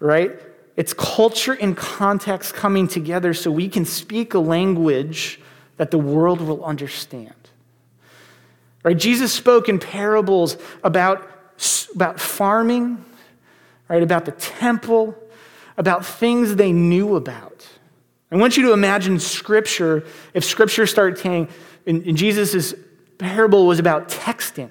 Right? 0.00 0.32
It's 0.76 0.92
culture 0.94 1.52
and 1.52 1.76
context 1.76 2.54
coming 2.54 2.88
together 2.88 3.34
so 3.34 3.50
we 3.50 3.68
can 3.68 3.84
speak 3.84 4.34
a 4.34 4.38
language 4.38 5.40
that 5.76 5.90
the 5.90 5.98
world 5.98 6.40
will 6.40 6.64
understand. 6.64 7.34
Right? 8.82 8.96
Jesus 8.96 9.32
spoke 9.32 9.68
in 9.68 9.78
parables 9.78 10.56
about, 10.82 11.28
about 11.94 12.18
farming 12.18 13.04
right? 13.90 14.04
About 14.04 14.24
the 14.24 14.32
temple, 14.32 15.16
about 15.76 16.06
things 16.06 16.54
they 16.54 16.72
knew 16.72 17.16
about. 17.16 17.68
I 18.30 18.36
want 18.36 18.56
you 18.56 18.62
to 18.66 18.72
imagine 18.72 19.18
Scripture, 19.18 20.04
if 20.32 20.44
Scripture 20.44 20.86
started 20.86 21.18
saying, 21.18 21.48
in, 21.84 22.14
Jesus' 22.14 22.72
parable 23.18 23.66
was 23.66 23.80
about 23.80 24.08
texting. 24.08 24.70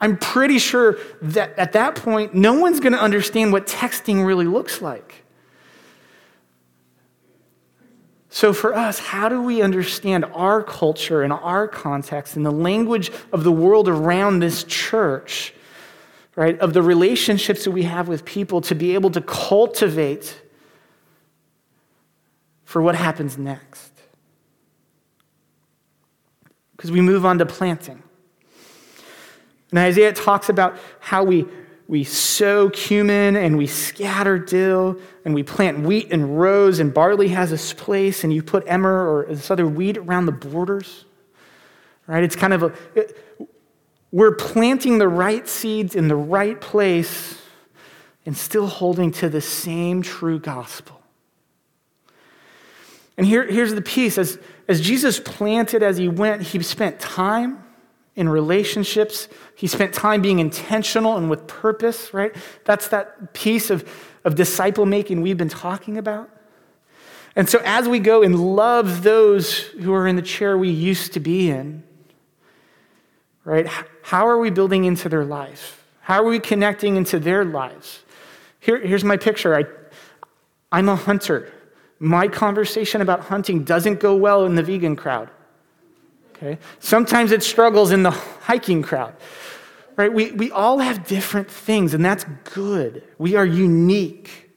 I'm 0.00 0.16
pretty 0.16 0.58
sure 0.58 0.98
that 1.22 1.58
at 1.58 1.72
that 1.72 1.96
point, 1.96 2.34
no 2.34 2.54
one's 2.54 2.80
going 2.80 2.92
to 2.92 3.00
understand 3.00 3.52
what 3.52 3.66
texting 3.66 4.24
really 4.24 4.46
looks 4.46 4.80
like. 4.80 5.24
So, 8.30 8.52
for 8.52 8.74
us, 8.74 8.98
how 8.98 9.28
do 9.28 9.42
we 9.42 9.62
understand 9.62 10.24
our 10.26 10.62
culture 10.62 11.22
and 11.22 11.32
our 11.32 11.66
context 11.66 12.36
and 12.36 12.46
the 12.46 12.52
language 12.52 13.10
of 13.32 13.42
the 13.42 13.50
world 13.50 13.88
around 13.88 14.38
this 14.38 14.64
church 14.64 15.54
right, 16.38 16.56
of 16.60 16.72
the 16.72 16.82
relationships 16.82 17.64
that 17.64 17.72
we 17.72 17.82
have 17.82 18.06
with 18.06 18.24
people 18.24 18.60
to 18.60 18.74
be 18.76 18.94
able 18.94 19.10
to 19.10 19.20
cultivate 19.20 20.40
for 22.64 22.80
what 22.80 22.94
happens 22.94 23.36
next. 23.36 23.92
Because 26.76 26.92
we 26.92 27.00
move 27.00 27.26
on 27.26 27.38
to 27.38 27.46
planting. 27.46 28.04
And 29.70 29.78
Isaiah 29.78 30.12
talks 30.12 30.48
about 30.48 30.78
how 31.00 31.24
we, 31.24 31.46
we 31.86 32.04
sow 32.04 32.70
cumin 32.70 33.36
and 33.36 33.58
we 33.58 33.66
scatter 33.66 34.38
dill 34.38 34.98
and 35.24 35.34
we 35.34 35.42
plant 35.42 35.80
wheat 35.80 36.08
and 36.10 36.38
rows 36.38 36.78
and 36.78 36.92
barley 36.92 37.28
has 37.28 37.52
its 37.52 37.72
place 37.72 38.24
and 38.24 38.32
you 38.32 38.42
put 38.42 38.64
emmer 38.66 39.08
or 39.10 39.26
this 39.26 39.50
other 39.50 39.66
wheat 39.66 39.98
around 39.98 40.26
the 40.26 40.32
borders. 40.32 41.04
Right? 42.06 42.24
It's 42.24 42.36
kind 42.36 42.54
of 42.54 42.62
a, 42.62 42.72
it, 42.94 43.16
we're 44.10 44.34
planting 44.34 44.98
the 44.98 45.08
right 45.08 45.46
seeds 45.46 45.94
in 45.94 46.08
the 46.08 46.16
right 46.16 46.58
place 46.58 47.38
and 48.24 48.36
still 48.36 48.66
holding 48.66 49.10
to 49.12 49.28
the 49.28 49.40
same 49.40 50.02
true 50.02 50.38
gospel. 50.38 51.00
And 53.18 53.26
here, 53.26 53.44
here's 53.50 53.74
the 53.74 53.82
piece 53.82 54.16
as, 54.16 54.38
as 54.68 54.80
Jesus 54.80 55.20
planted 55.20 55.82
as 55.82 55.98
he 55.98 56.08
went, 56.08 56.40
he 56.42 56.62
spent 56.62 57.00
time 57.00 57.64
in 58.18 58.28
relationships. 58.28 59.28
He 59.54 59.68
spent 59.68 59.94
time 59.94 60.20
being 60.20 60.40
intentional 60.40 61.16
and 61.16 61.30
with 61.30 61.46
purpose, 61.46 62.12
right? 62.12 62.34
That's 62.64 62.88
that 62.88 63.32
piece 63.32 63.70
of, 63.70 63.88
of 64.24 64.34
disciple 64.34 64.86
making 64.86 65.22
we've 65.22 65.38
been 65.38 65.48
talking 65.48 65.96
about. 65.96 66.28
And 67.36 67.48
so 67.48 67.60
as 67.64 67.88
we 67.88 68.00
go 68.00 68.24
and 68.24 68.56
love 68.56 69.04
those 69.04 69.58
who 69.58 69.94
are 69.94 70.08
in 70.08 70.16
the 70.16 70.22
chair 70.22 70.58
we 70.58 70.68
used 70.68 71.12
to 71.12 71.20
be 71.20 71.48
in, 71.48 71.84
right? 73.44 73.68
How 74.02 74.26
are 74.26 74.38
we 74.38 74.50
building 74.50 74.84
into 74.84 75.08
their 75.08 75.24
life? 75.24 75.84
How 76.00 76.24
are 76.24 76.28
we 76.28 76.40
connecting 76.40 76.96
into 76.96 77.20
their 77.20 77.44
lives? 77.44 78.02
Here, 78.58 78.84
here's 78.84 79.04
my 79.04 79.16
picture. 79.16 79.54
I, 79.54 79.64
I'm 80.72 80.88
a 80.88 80.96
hunter. 80.96 81.52
My 82.00 82.26
conversation 82.26 83.00
about 83.00 83.20
hunting 83.20 83.62
doesn't 83.62 84.00
go 84.00 84.16
well 84.16 84.44
in 84.44 84.56
the 84.56 84.62
vegan 84.64 84.96
crowd. 84.96 85.30
Okay? 86.38 86.58
Sometimes 86.80 87.32
it 87.32 87.42
struggles 87.42 87.90
in 87.90 88.02
the 88.02 88.10
hiking 88.10 88.82
crowd. 88.82 89.14
Right? 89.96 90.12
We, 90.12 90.30
we 90.30 90.50
all 90.52 90.78
have 90.78 91.06
different 91.06 91.50
things, 91.50 91.92
and 91.92 92.04
that's 92.04 92.24
good. 92.44 93.02
We 93.18 93.34
are 93.34 93.44
unique. 93.44 94.50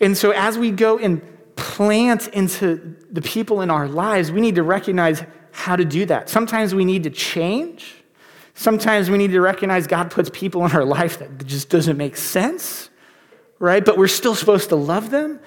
And 0.00 0.16
so 0.16 0.32
as 0.32 0.58
we 0.58 0.72
go 0.72 0.98
and 0.98 1.22
plant 1.54 2.26
into 2.28 2.96
the 3.10 3.22
people 3.22 3.60
in 3.60 3.70
our 3.70 3.86
lives, 3.86 4.32
we 4.32 4.40
need 4.40 4.56
to 4.56 4.64
recognize 4.64 5.22
how 5.52 5.76
to 5.76 5.84
do 5.84 6.06
that. 6.06 6.28
Sometimes 6.28 6.74
we 6.74 6.84
need 6.84 7.04
to 7.04 7.10
change. 7.10 7.94
Sometimes 8.54 9.10
we 9.10 9.18
need 9.18 9.30
to 9.30 9.40
recognize 9.40 9.86
God 9.86 10.10
puts 10.10 10.28
people 10.32 10.64
in 10.64 10.72
our 10.72 10.84
life 10.84 11.18
that 11.20 11.46
just 11.46 11.68
doesn't 11.68 11.96
make 11.96 12.16
sense, 12.16 12.90
right? 13.60 13.84
But 13.84 13.96
we're 13.96 14.08
still 14.08 14.34
supposed 14.34 14.70
to 14.70 14.76
love 14.76 15.10
them. 15.10 15.38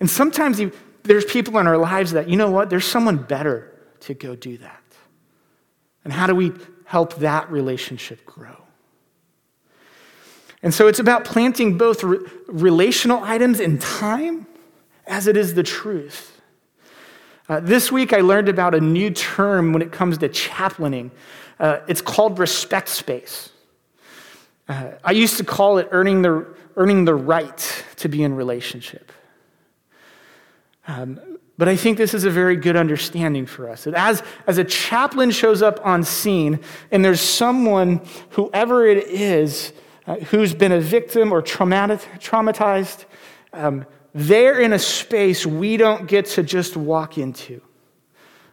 And 0.00 0.10
sometimes 0.10 0.60
there's 1.04 1.24
people 1.24 1.58
in 1.58 1.66
our 1.68 1.78
lives 1.78 2.12
that, 2.12 2.28
you 2.28 2.36
know 2.36 2.50
what, 2.50 2.68
there's 2.68 2.84
someone 2.84 3.18
better 3.18 3.77
to 4.00 4.14
go 4.14 4.34
do 4.34 4.58
that. 4.58 4.82
And 6.04 6.12
how 6.12 6.26
do 6.26 6.34
we 6.34 6.52
help 6.84 7.16
that 7.16 7.50
relationship 7.50 8.24
grow? 8.24 8.56
And 10.62 10.74
so 10.74 10.88
it's 10.88 10.98
about 10.98 11.24
planting 11.24 11.78
both 11.78 12.02
relational 12.02 13.22
items 13.22 13.60
in 13.60 13.78
time 13.78 14.46
as 15.06 15.26
it 15.26 15.36
is 15.36 15.54
the 15.54 15.62
truth. 15.62 16.40
Uh, 17.48 17.60
this 17.60 17.90
week, 17.90 18.12
I 18.12 18.20
learned 18.20 18.48
about 18.48 18.74
a 18.74 18.80
new 18.80 19.10
term 19.10 19.72
when 19.72 19.80
it 19.80 19.92
comes 19.92 20.18
to 20.18 20.28
chaplaining. 20.28 21.10
Uh, 21.58 21.80
it's 21.88 22.02
called 22.02 22.38
respect 22.38 22.88
space. 22.88 23.50
Uh, 24.68 24.92
I 25.02 25.12
used 25.12 25.38
to 25.38 25.44
call 25.44 25.78
it 25.78 25.88
earning 25.92 26.22
the, 26.22 26.46
earning 26.76 27.04
the 27.06 27.14
right 27.14 27.84
to 27.96 28.08
be 28.08 28.22
in 28.22 28.34
relationship. 28.34 29.12
Um, 30.86 31.37
but 31.58 31.68
I 31.68 31.74
think 31.74 31.98
this 31.98 32.14
is 32.14 32.24
a 32.24 32.30
very 32.30 32.54
good 32.54 32.76
understanding 32.76 33.44
for 33.44 33.68
us. 33.68 33.84
That 33.84 33.94
as, 33.94 34.22
as 34.46 34.58
a 34.58 34.64
chaplain 34.64 35.32
shows 35.32 35.60
up 35.60 35.84
on 35.84 36.04
scene 36.04 36.60
and 36.92 37.04
there's 37.04 37.20
someone, 37.20 38.00
whoever 38.30 38.86
it 38.86 39.08
is, 39.08 39.72
uh, 40.06 40.14
who's 40.16 40.54
been 40.54 40.70
a 40.70 40.80
victim 40.80 41.32
or 41.32 41.42
traumatic, 41.42 41.98
traumatized, 42.20 43.06
um, 43.52 43.84
they're 44.14 44.60
in 44.60 44.72
a 44.72 44.78
space 44.78 45.44
we 45.44 45.76
don't 45.76 46.06
get 46.06 46.26
to 46.26 46.44
just 46.44 46.76
walk 46.76 47.18
into. 47.18 47.60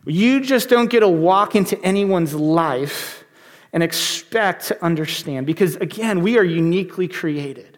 You 0.05 0.41
just 0.41 0.69
don't 0.69 0.89
get 0.89 0.99
to 0.99 1.07
walk 1.07 1.55
into 1.55 1.79
anyone's 1.83 2.33
life 2.33 3.23
and 3.71 3.83
expect 3.83 4.67
to 4.67 4.83
understand 4.83 5.45
because, 5.45 5.75
again, 5.77 6.21
we 6.21 6.37
are 6.37 6.43
uniquely 6.43 7.07
created. 7.07 7.74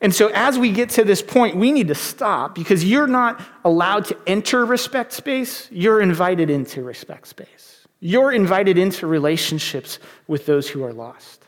And 0.00 0.14
so, 0.14 0.28
as 0.34 0.58
we 0.58 0.72
get 0.72 0.90
to 0.90 1.04
this 1.04 1.22
point, 1.22 1.56
we 1.56 1.72
need 1.72 1.88
to 1.88 1.94
stop 1.94 2.54
because 2.54 2.84
you're 2.84 3.06
not 3.06 3.40
allowed 3.64 4.04
to 4.06 4.16
enter 4.26 4.64
respect 4.64 5.12
space, 5.12 5.68
you're 5.70 6.00
invited 6.00 6.50
into 6.50 6.82
respect 6.82 7.28
space. 7.28 7.86
You're 8.00 8.32
invited 8.32 8.76
into 8.76 9.06
relationships 9.06 9.98
with 10.26 10.44
those 10.44 10.68
who 10.68 10.84
are 10.84 10.92
lost. 10.92 11.44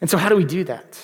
And 0.00 0.10
so, 0.10 0.18
how 0.18 0.28
do 0.28 0.36
we 0.36 0.44
do 0.44 0.64
that? 0.64 0.98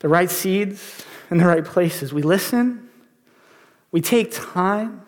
The 0.00 0.08
right 0.08 0.30
seeds 0.30 1.04
in 1.30 1.38
the 1.38 1.46
right 1.46 1.64
places. 1.64 2.12
We 2.12 2.20
listen, 2.20 2.90
we 3.90 4.02
take 4.02 4.32
time, 4.32 5.02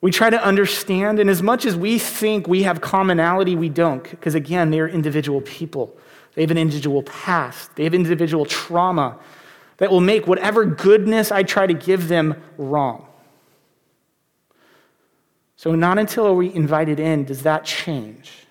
we 0.00 0.12
try 0.12 0.30
to 0.30 0.40
understand, 0.40 1.18
and 1.18 1.28
as 1.28 1.42
much 1.42 1.66
as 1.66 1.74
we 1.74 1.98
think 1.98 2.46
we 2.46 2.62
have 2.62 2.80
commonality, 2.80 3.56
we 3.56 3.68
don't, 3.68 4.08
because 4.08 4.36
again, 4.36 4.70
they're 4.70 4.88
individual 4.88 5.40
people. 5.40 5.98
They 6.36 6.42
have 6.42 6.50
an 6.52 6.58
individual 6.58 7.02
past, 7.02 7.74
they 7.74 7.84
have 7.84 7.94
individual 7.94 8.44
trauma 8.44 9.18
that 9.78 9.90
will 9.90 10.00
make 10.00 10.26
whatever 10.26 10.64
goodness 10.64 11.32
I 11.32 11.42
try 11.42 11.66
to 11.66 11.74
give 11.74 12.08
them 12.08 12.40
wrong. 12.56 13.06
So, 15.56 15.74
not 15.74 15.98
until 15.98 16.36
we're 16.36 16.52
invited 16.52 17.00
in 17.00 17.24
does 17.24 17.42
that 17.42 17.64
change. 17.64 18.46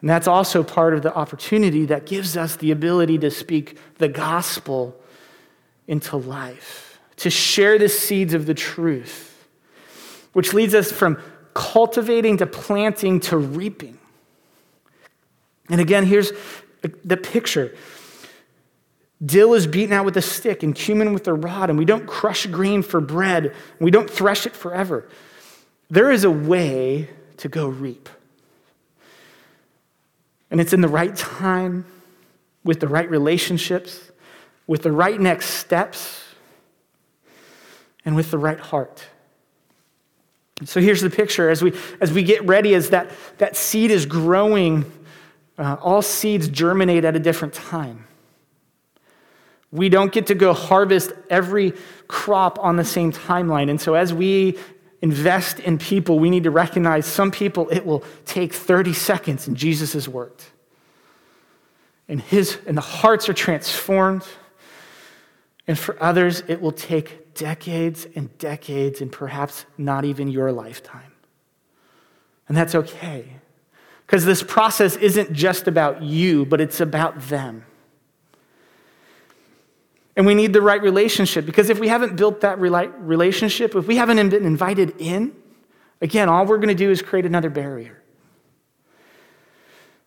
And 0.00 0.08
that's 0.08 0.26
also 0.26 0.62
part 0.62 0.94
of 0.94 1.02
the 1.02 1.14
opportunity 1.14 1.84
that 1.86 2.06
gives 2.06 2.36
us 2.36 2.56
the 2.56 2.70
ability 2.70 3.18
to 3.18 3.30
speak 3.30 3.78
the 3.96 4.08
gospel 4.08 4.98
into 5.86 6.16
life, 6.16 6.98
to 7.16 7.30
share 7.30 7.78
the 7.78 7.88
seeds 7.88 8.32
of 8.32 8.46
the 8.46 8.54
truth, 8.54 9.46
which 10.32 10.54
leads 10.54 10.74
us 10.74 10.90
from 10.90 11.20
cultivating 11.54 12.38
to 12.38 12.46
planting 12.46 13.20
to 13.20 13.36
reaping. 13.36 13.98
And 15.68 15.80
again, 15.80 16.06
here's 16.06 16.32
the 17.04 17.16
picture. 17.16 17.74
Dill 19.24 19.54
is 19.54 19.66
beaten 19.66 19.92
out 19.92 20.04
with 20.04 20.16
a 20.16 20.22
stick 20.22 20.62
and 20.62 20.74
cumin 20.74 21.12
with 21.14 21.26
a 21.26 21.34
rod, 21.34 21.70
and 21.70 21.78
we 21.78 21.84
don't 21.84 22.06
crush 22.06 22.46
grain 22.46 22.82
for 22.82 23.00
bread, 23.00 23.54
we 23.80 23.90
don't 23.90 24.10
thresh 24.10 24.46
it 24.46 24.54
forever. 24.54 25.08
There 25.88 26.10
is 26.10 26.24
a 26.24 26.30
way 26.30 27.08
to 27.38 27.48
go 27.48 27.68
reap. 27.68 28.08
And 30.50 30.60
it's 30.60 30.72
in 30.72 30.80
the 30.80 30.88
right 30.88 31.14
time, 31.16 31.86
with 32.62 32.80
the 32.80 32.88
right 32.88 33.08
relationships, 33.08 34.10
with 34.66 34.82
the 34.82 34.92
right 34.92 35.20
next 35.20 35.46
steps, 35.46 36.22
and 38.04 38.14
with 38.16 38.30
the 38.30 38.38
right 38.38 38.60
heart. 38.60 39.06
So 40.64 40.80
here's 40.80 41.00
the 41.00 41.10
picture 41.10 41.48
as 41.50 41.62
we, 41.62 41.74
as 42.00 42.12
we 42.12 42.22
get 42.22 42.44
ready, 42.44 42.74
as 42.74 42.90
that, 42.90 43.10
that 43.38 43.56
seed 43.56 43.90
is 43.90 44.06
growing, 44.06 44.90
uh, 45.58 45.76
all 45.80 46.02
seeds 46.02 46.48
germinate 46.48 47.04
at 47.04 47.16
a 47.16 47.18
different 47.18 47.54
time. 47.54 48.06
We 49.72 49.88
don't 49.88 50.12
get 50.12 50.26
to 50.28 50.34
go 50.34 50.52
harvest 50.52 51.12
every 51.28 51.72
crop 52.08 52.58
on 52.60 52.76
the 52.76 52.84
same 52.84 53.12
timeline. 53.12 53.68
And 53.68 53.80
so 53.80 53.94
as 53.94 54.12
we 54.12 54.58
invest 55.02 55.60
in 55.60 55.78
people, 55.78 56.18
we 56.18 56.30
need 56.30 56.44
to 56.44 56.50
recognize 56.50 57.06
some 57.06 57.30
people 57.30 57.68
it 57.70 57.84
will 57.84 58.04
take 58.24 58.54
30 58.54 58.92
seconds 58.92 59.46
and 59.46 59.56
Jesus 59.56 59.92
has 59.92 60.08
worked. 60.08 60.50
And 62.08 62.20
his 62.20 62.58
and 62.66 62.76
the 62.76 62.82
hearts 62.82 63.28
are 63.28 63.34
transformed. 63.34 64.24
And 65.66 65.76
for 65.76 66.00
others, 66.00 66.42
it 66.46 66.60
will 66.60 66.72
take 66.72 67.34
decades 67.34 68.06
and 68.14 68.36
decades 68.38 69.00
and 69.00 69.10
perhaps 69.10 69.66
not 69.76 70.04
even 70.04 70.28
your 70.28 70.52
lifetime. 70.52 71.12
And 72.48 72.56
that's 72.56 72.74
okay. 72.74 73.40
Because 74.06 74.24
this 74.24 74.42
process 74.42 74.96
isn't 74.96 75.32
just 75.32 75.66
about 75.66 76.02
you, 76.02 76.46
but 76.46 76.60
it's 76.60 76.80
about 76.80 77.20
them. 77.22 77.64
And 80.16 80.24
we 80.26 80.34
need 80.34 80.52
the 80.52 80.62
right 80.62 80.80
relationship 80.80 81.44
because 81.44 81.68
if 81.68 81.78
we 81.78 81.88
haven't 81.88 82.16
built 82.16 82.40
that 82.40 82.58
relationship, 82.58 83.74
if 83.74 83.86
we 83.86 83.96
haven't 83.96 84.16
been 84.30 84.46
invited 84.46 84.94
in, 84.98 85.34
again, 86.00 86.28
all 86.28 86.46
we're 86.46 86.56
going 86.56 86.68
to 86.68 86.74
do 86.74 86.90
is 86.90 87.02
create 87.02 87.26
another 87.26 87.50
barrier. 87.50 88.02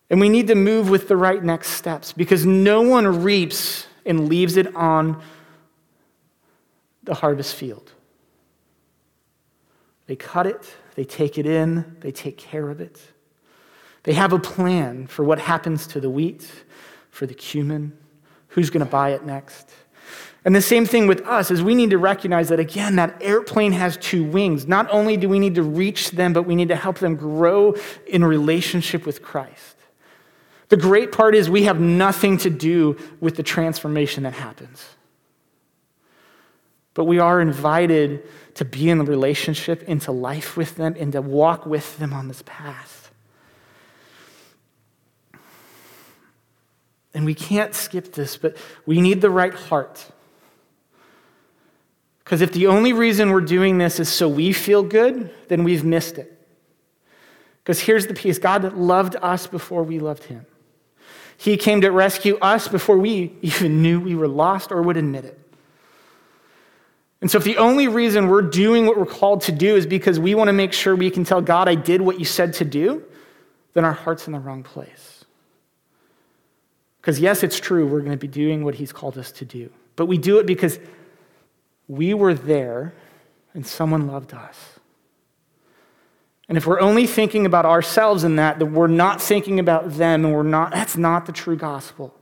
And 0.10 0.20
we 0.20 0.30
need 0.30 0.48
to 0.48 0.56
move 0.56 0.90
with 0.90 1.08
the 1.08 1.16
right 1.16 1.44
next 1.44 1.70
steps 1.72 2.12
because 2.14 2.46
no 2.46 2.82
one 2.82 3.22
reaps 3.22 3.86
and 4.06 4.28
leaves 4.28 4.58
it 4.58 4.76
on 4.76 5.22
the 7.04 7.14
harvest 7.14 7.54
field. 7.54 7.92
They 10.08 10.16
cut 10.16 10.48
it, 10.48 10.76
they 10.96 11.06
take 11.06 11.38
it 11.38 11.46
in, 11.46 11.98
they 12.00 12.12
take 12.12 12.38
care 12.38 12.70
of 12.70 12.82
it. 12.82 13.00
They 14.04 14.14
have 14.14 14.34
a 14.34 14.40
plan 14.40 15.08
for 15.08 15.24
what 15.24 15.40
happens 15.40 15.88
to 15.88 16.00
the 16.00 16.10
wheat, 16.10 16.50
for 17.10 17.26
the 17.26 17.34
cumin, 17.34 17.98
who's 18.50 18.70
going 18.70 18.86
to 18.86 18.92
buy 18.92 19.10
it 19.12 19.26
next. 19.26 19.70
And 20.46 20.56
the 20.56 20.62
same 20.62 20.86
thing 20.86 21.06
with 21.08 21.22
us 21.28 21.52
is 21.52 21.62
we 21.62 21.76
need 21.76 21.90
to 21.90 21.98
recognize 21.98 22.50
that 22.50 22.60
again 22.60 22.96
that 22.96 23.22
airplane 23.22 23.74
has 23.74 23.98
two 23.98 24.24
wings. 24.24 24.68
Not 24.68 24.88
only 24.90 25.18
do 25.18 25.28
we 25.28 25.38
need 25.38 25.56
to 25.56 25.64
reach 25.64 26.12
them, 26.12 26.32
but 26.32 26.44
we 26.44 26.56
need 26.56 26.70
to 26.70 26.76
help 26.76 27.00
them 27.00 27.16
grow 27.16 27.76
in 28.08 28.24
relationship 28.24 29.06
with 29.06 29.22
Christ. 29.22 29.76
The 30.70 30.78
great 30.78 31.12
part 31.12 31.36
is 31.36 31.50
we 31.50 31.64
have 31.64 31.80
nothing 31.80 32.38
to 32.38 32.50
do 32.50 32.96
with 33.20 33.36
the 33.36 33.44
transformation 33.44 34.24
that 34.24 34.34
happens. 34.34 34.86
But 36.94 37.06
we 37.06 37.20
are 37.20 37.42
invited 37.42 38.28
to 38.56 38.66
be 38.66 38.90
in 38.90 39.04
relationship, 39.06 39.84
into 39.84 40.12
life 40.12 40.56
with 40.56 40.76
them, 40.76 40.96
and 40.98 41.12
to 41.14 41.22
walk 41.22 41.66
with 41.66 41.98
them 41.98 42.14
on 42.14 42.28
this 42.28 42.44
path. 42.46 42.99
And 47.14 47.26
we 47.26 47.34
can't 47.34 47.74
skip 47.74 48.14
this, 48.14 48.38
but 48.38 48.56
we 48.86 49.02
need 49.02 49.22
the 49.22 49.30
right 49.30 49.54
heart. 49.54 50.06
Because 52.24 52.42
if 52.42 52.54
the 52.54 52.68
only 52.68 52.94
reason 52.94 53.32
we're 53.32 53.42
doing 53.42 53.80
this 53.80 54.00
is 54.00 54.08
so 54.08 54.30
we 54.30 54.54
feel 54.54 54.84
good, 54.84 55.34
then 55.48 55.64
we've 55.64 55.84
missed 55.84 56.20
it. 56.20 56.36
Because 57.64 57.80
here's 57.80 58.08
the 58.08 58.14
piece 58.14 58.38
God 58.38 58.74
loved 58.76 59.16
us 59.22 59.48
before 59.48 59.84
we 59.84 60.00
loved 60.00 60.26
him. 60.26 60.46
He 61.38 61.58
came 61.58 61.82
to 61.82 61.90
rescue 61.90 62.38
us 62.40 62.68
before 62.68 62.98
we 62.98 63.36
even 63.42 63.82
knew 63.82 64.00
we 64.00 64.14
were 64.14 64.28
lost 64.28 64.72
or 64.72 64.82
would 64.82 64.98
admit 64.98 65.26
it. 65.26 65.40
And 67.22 67.32
so, 67.32 67.38
if 67.38 67.44
the 67.44 67.58
only 67.58 67.88
reason 67.88 68.28
we're 68.28 68.42
doing 68.42 68.86
what 68.86 68.98
we're 68.98 69.06
called 69.06 69.42
to 69.42 69.52
do 69.52 69.76
is 69.76 69.86
because 69.86 70.20
we 70.20 70.36
want 70.36 70.50
to 70.50 70.54
make 70.54 70.72
sure 70.72 70.96
we 70.96 71.10
can 71.10 71.24
tell 71.24 71.42
God, 71.42 71.68
I 71.68 71.76
did 71.76 72.02
what 72.02 72.20
you 72.20 72.26
said 72.26 72.54
to 72.56 72.66
do, 72.66 73.04
then 73.74 73.86
our 73.86 73.94
heart's 73.94 74.28
in 74.28 74.34
the 74.34 74.40
wrong 74.40 74.64
place. 74.64 75.09
Because, 77.10 77.22
yes, 77.22 77.42
it's 77.42 77.60
true, 77.60 77.88
we're 77.88 78.02
going 78.02 78.12
to 78.12 78.18
be 78.18 78.28
doing 78.28 78.64
what 78.64 78.76
He's 78.76 78.94
called 78.94 79.18
us 79.18 79.32
to 79.32 79.44
do. 79.44 79.72
But 79.96 80.06
we 80.06 80.20
do 80.20 80.38
it 80.38 80.46
because 80.46 80.78
we 81.88 82.14
were 82.14 82.36
there 82.36 82.94
and 83.56 83.66
someone 83.66 84.06
loved 84.06 84.32
us. 84.32 84.56
And 86.48 86.56
if 86.56 86.68
we're 86.68 86.80
only 86.80 87.08
thinking 87.08 87.48
about 87.48 87.66
ourselves 87.66 88.24
in 88.24 88.36
that, 88.36 88.60
then 88.60 88.76
we're 88.76 88.86
not 88.86 89.24
thinking 89.24 89.60
about 89.60 89.98
them 89.98 90.24
and 90.24 90.36
we're 90.36 90.44
not, 90.44 90.70
that's 90.70 90.98
not 90.98 91.26
the 91.26 91.32
true 91.32 91.56
gospel. 91.56 92.14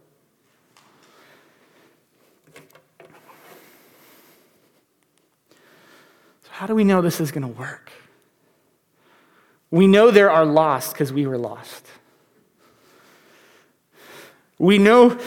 So, 6.44 6.52
how 6.52 6.66
do 6.66 6.74
we 6.74 6.86
know 6.86 7.02
this 7.02 7.20
is 7.20 7.32
going 7.32 7.42
to 7.42 7.60
work? 7.60 7.92
We 9.70 9.86
know 9.86 10.12
there 10.12 10.32
are 10.32 10.46
lost 10.46 10.94
because 10.94 11.12
we 11.12 11.28
were 11.28 11.38
lost. 11.38 11.88
We 14.60 14.78
know 14.78 15.18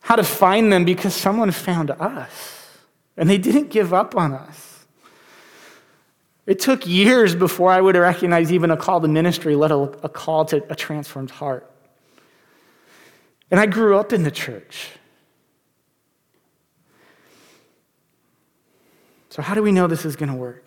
how 0.00 0.16
to 0.16 0.24
find 0.24 0.70
them 0.70 0.84
because 0.84 1.14
someone 1.14 1.50
found 1.50 1.90
us. 1.90 2.68
And 3.16 3.30
they 3.30 3.38
didn't 3.38 3.70
give 3.70 3.94
up 3.94 4.16
on 4.16 4.34
us. 4.34 4.86
It 6.44 6.60
took 6.60 6.86
years 6.86 7.34
before 7.34 7.70
I 7.70 7.80
would 7.80 7.96
recognize 7.96 8.52
even 8.52 8.70
a 8.70 8.76
call 8.76 9.00
to 9.00 9.08
ministry, 9.08 9.54
let 9.54 9.70
alone 9.70 9.96
a 10.02 10.08
call 10.10 10.44
to 10.46 10.62
a 10.70 10.74
transformed 10.74 11.30
heart. 11.30 11.70
And 13.50 13.58
I 13.58 13.66
grew 13.66 13.96
up 13.96 14.12
in 14.12 14.22
the 14.22 14.30
church. 14.30 14.90
So, 19.30 19.40
how 19.40 19.54
do 19.54 19.62
we 19.62 19.72
know 19.72 19.86
this 19.86 20.04
is 20.04 20.14
going 20.14 20.28
to 20.28 20.36
work? 20.36 20.62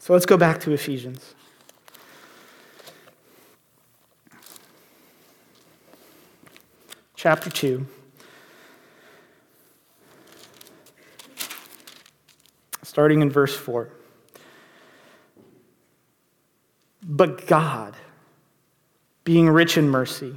So, 0.00 0.12
let's 0.12 0.26
go 0.26 0.36
back 0.36 0.60
to 0.62 0.72
Ephesians. 0.72 1.35
Chapter 7.16 7.48
2. 7.48 7.86
Starting 12.82 13.22
in 13.22 13.30
verse 13.30 13.56
4. 13.56 13.88
But 17.02 17.46
God, 17.46 17.96
being 19.24 19.48
rich 19.48 19.78
in 19.78 19.88
mercy, 19.88 20.36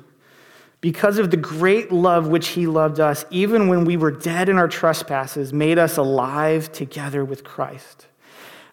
because 0.81 1.17
of 1.17 1.31
the 1.31 1.37
great 1.37 1.91
love 1.91 2.27
which 2.29 2.49
he 2.49 2.65
loved 2.65 3.01
us, 3.01 3.25
even 3.29 3.67
when 3.67 3.83
we 3.83 3.97
were 3.97 4.11
dead 4.11 4.47
in 4.47 4.57
our 4.57 4.69
trespasses, 4.69 5.51
made 5.51 5.77
us 5.77 5.97
alive 5.97 6.71
together 6.71 7.25
with 7.25 7.43
Christ. 7.43 8.07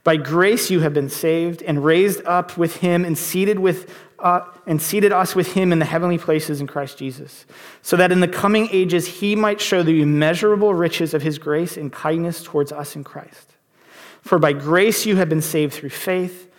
By 0.05 0.16
grace 0.16 0.71
you 0.71 0.81
have 0.81 0.95
been 0.95 1.09
saved 1.09 1.62
and 1.62 1.85
raised 1.85 2.25
up 2.25 2.57
with 2.57 2.77
him 2.77 3.05
and 3.05 3.19
seated 3.19 3.59
with 3.59 3.92
uh, 4.18 4.40
and 4.66 4.81
seated 4.81 5.12
us 5.12 5.35
with 5.35 5.52
him 5.52 5.72
in 5.72 5.79
the 5.79 5.85
heavenly 5.85 6.18
places 6.18 6.61
in 6.61 6.66
Christ 6.66 6.98
Jesus, 6.98 7.46
so 7.83 7.96
that 7.96 8.12
in 8.12 8.20
the 8.20 8.29
coming 8.29 8.68
ages 8.72 9.07
he 9.07 9.37
might 9.37 9.61
show 9.61 9.83
the 9.83 10.02
immeasurable 10.02 10.74
riches 10.74 11.14
of 11.14 11.22
his 11.22 11.38
grace 11.38 11.76
and 11.76 11.92
kindness 11.92 12.42
towards 12.42 12.72
us 12.72 12.96
in 12.96 13.05
Christ. 13.05 13.52
For 14.22 14.38
by 14.38 14.52
grace 14.52 15.07
you 15.07 15.16
have 15.16 15.29
been 15.29 15.42
saved 15.42 15.74
through 15.74 15.90
faith, 15.90 16.50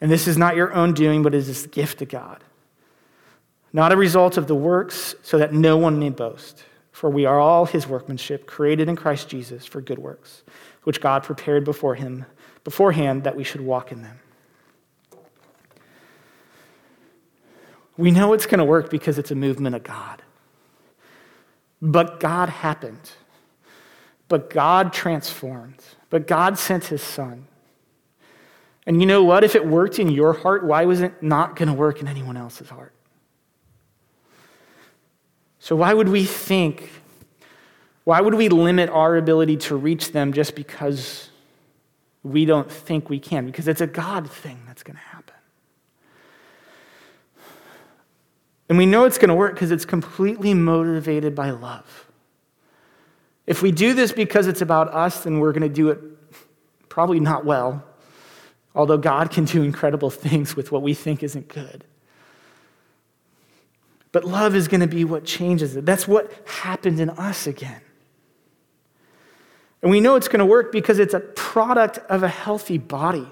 and 0.00 0.10
this 0.10 0.28
is 0.28 0.36
not 0.36 0.56
your 0.56 0.74
own 0.74 0.92
doing, 0.92 1.22
but 1.22 1.34
it 1.34 1.48
is 1.48 1.64
a 1.64 1.68
gift 1.68 2.02
of 2.02 2.08
God 2.08 2.42
not 3.76 3.92
a 3.92 3.96
result 3.96 4.38
of 4.38 4.46
the 4.46 4.54
works, 4.54 5.14
so 5.22 5.36
that 5.36 5.52
no 5.52 5.76
one 5.76 5.98
may 5.98 6.08
boast. 6.08 6.64
For 6.92 7.10
we 7.10 7.26
are 7.26 7.38
all 7.38 7.66
his 7.66 7.86
workmanship, 7.86 8.46
created 8.46 8.88
in 8.88 8.96
Christ 8.96 9.28
Jesus 9.28 9.66
for 9.66 9.82
good 9.82 9.98
works, 9.98 10.44
which 10.84 10.98
God 10.98 11.22
prepared 11.22 11.62
before 11.62 11.94
him 11.94 12.24
beforehand 12.64 13.24
that 13.24 13.36
we 13.36 13.44
should 13.44 13.60
walk 13.60 13.92
in 13.92 14.00
them. 14.00 14.18
We 17.96 18.10
know 18.10 18.32
it's 18.32 18.46
going 18.46 18.58
to 18.58 18.64
work 18.64 18.90
because 18.90 19.18
it's 19.18 19.30
a 19.30 19.34
movement 19.34 19.74
of 19.74 19.82
God. 19.82 20.22
But 21.80 22.20
God 22.20 22.48
happened. 22.48 23.12
But 24.28 24.50
God 24.50 24.92
transformed. 24.92 25.82
But 26.10 26.26
God 26.26 26.58
sent 26.58 26.84
his 26.86 27.02
son. 27.02 27.46
And 28.86 29.00
you 29.00 29.06
know 29.06 29.24
what? 29.24 29.44
If 29.44 29.54
it 29.54 29.66
worked 29.66 29.98
in 29.98 30.10
your 30.10 30.32
heart, 30.32 30.64
why 30.64 30.84
was 30.84 31.00
it 31.00 31.22
not 31.22 31.56
going 31.56 31.68
to 31.68 31.74
work 31.74 32.00
in 32.00 32.08
anyone 32.08 32.36
else's 32.36 32.68
heart? 32.68 32.92
So, 35.58 35.74
why 35.74 35.92
would 35.92 36.08
we 36.08 36.24
think, 36.24 36.90
why 38.04 38.20
would 38.20 38.34
we 38.34 38.48
limit 38.48 38.88
our 38.88 39.16
ability 39.16 39.56
to 39.56 39.76
reach 39.76 40.12
them 40.12 40.32
just 40.32 40.54
because 40.54 41.30
we 42.22 42.44
don't 42.44 42.70
think 42.70 43.10
we 43.10 43.18
can? 43.18 43.46
Because 43.46 43.66
it's 43.66 43.80
a 43.80 43.86
God 43.88 44.30
thing 44.30 44.60
that's 44.68 44.84
going 44.84 44.94
to 44.94 45.02
happen. 45.02 45.34
And 48.68 48.78
we 48.78 48.86
know 48.86 49.04
it's 49.04 49.18
going 49.18 49.28
to 49.28 49.34
work 49.34 49.54
because 49.54 49.70
it's 49.70 49.84
completely 49.84 50.54
motivated 50.54 51.34
by 51.34 51.50
love. 51.50 52.06
If 53.46 53.62
we 53.62 53.70
do 53.70 53.94
this 53.94 54.10
because 54.12 54.48
it's 54.48 54.60
about 54.60 54.92
us, 54.92 55.22
then 55.22 55.38
we're 55.38 55.52
going 55.52 55.62
to 55.62 55.68
do 55.68 55.90
it 55.90 56.00
probably 56.88 57.20
not 57.20 57.44
well, 57.44 57.84
although 58.74 58.98
God 58.98 59.30
can 59.30 59.44
do 59.44 59.62
incredible 59.62 60.10
things 60.10 60.56
with 60.56 60.72
what 60.72 60.82
we 60.82 60.94
think 60.94 61.22
isn't 61.22 61.48
good. 61.48 61.84
But 64.12 64.24
love 64.24 64.56
is 64.56 64.66
going 64.66 64.80
to 64.80 64.86
be 64.86 65.04
what 65.04 65.24
changes 65.24 65.76
it. 65.76 65.84
That's 65.84 66.08
what 66.08 66.32
happened 66.46 66.98
in 66.98 67.10
us 67.10 67.46
again. 67.46 67.82
And 69.82 69.90
we 69.90 70.00
know 70.00 70.16
it's 70.16 70.26
going 70.26 70.40
to 70.40 70.46
work 70.46 70.72
because 70.72 70.98
it's 70.98 71.14
a 71.14 71.20
product 71.20 71.98
of 72.08 72.22
a 72.22 72.28
healthy 72.28 72.78
body. 72.78 73.28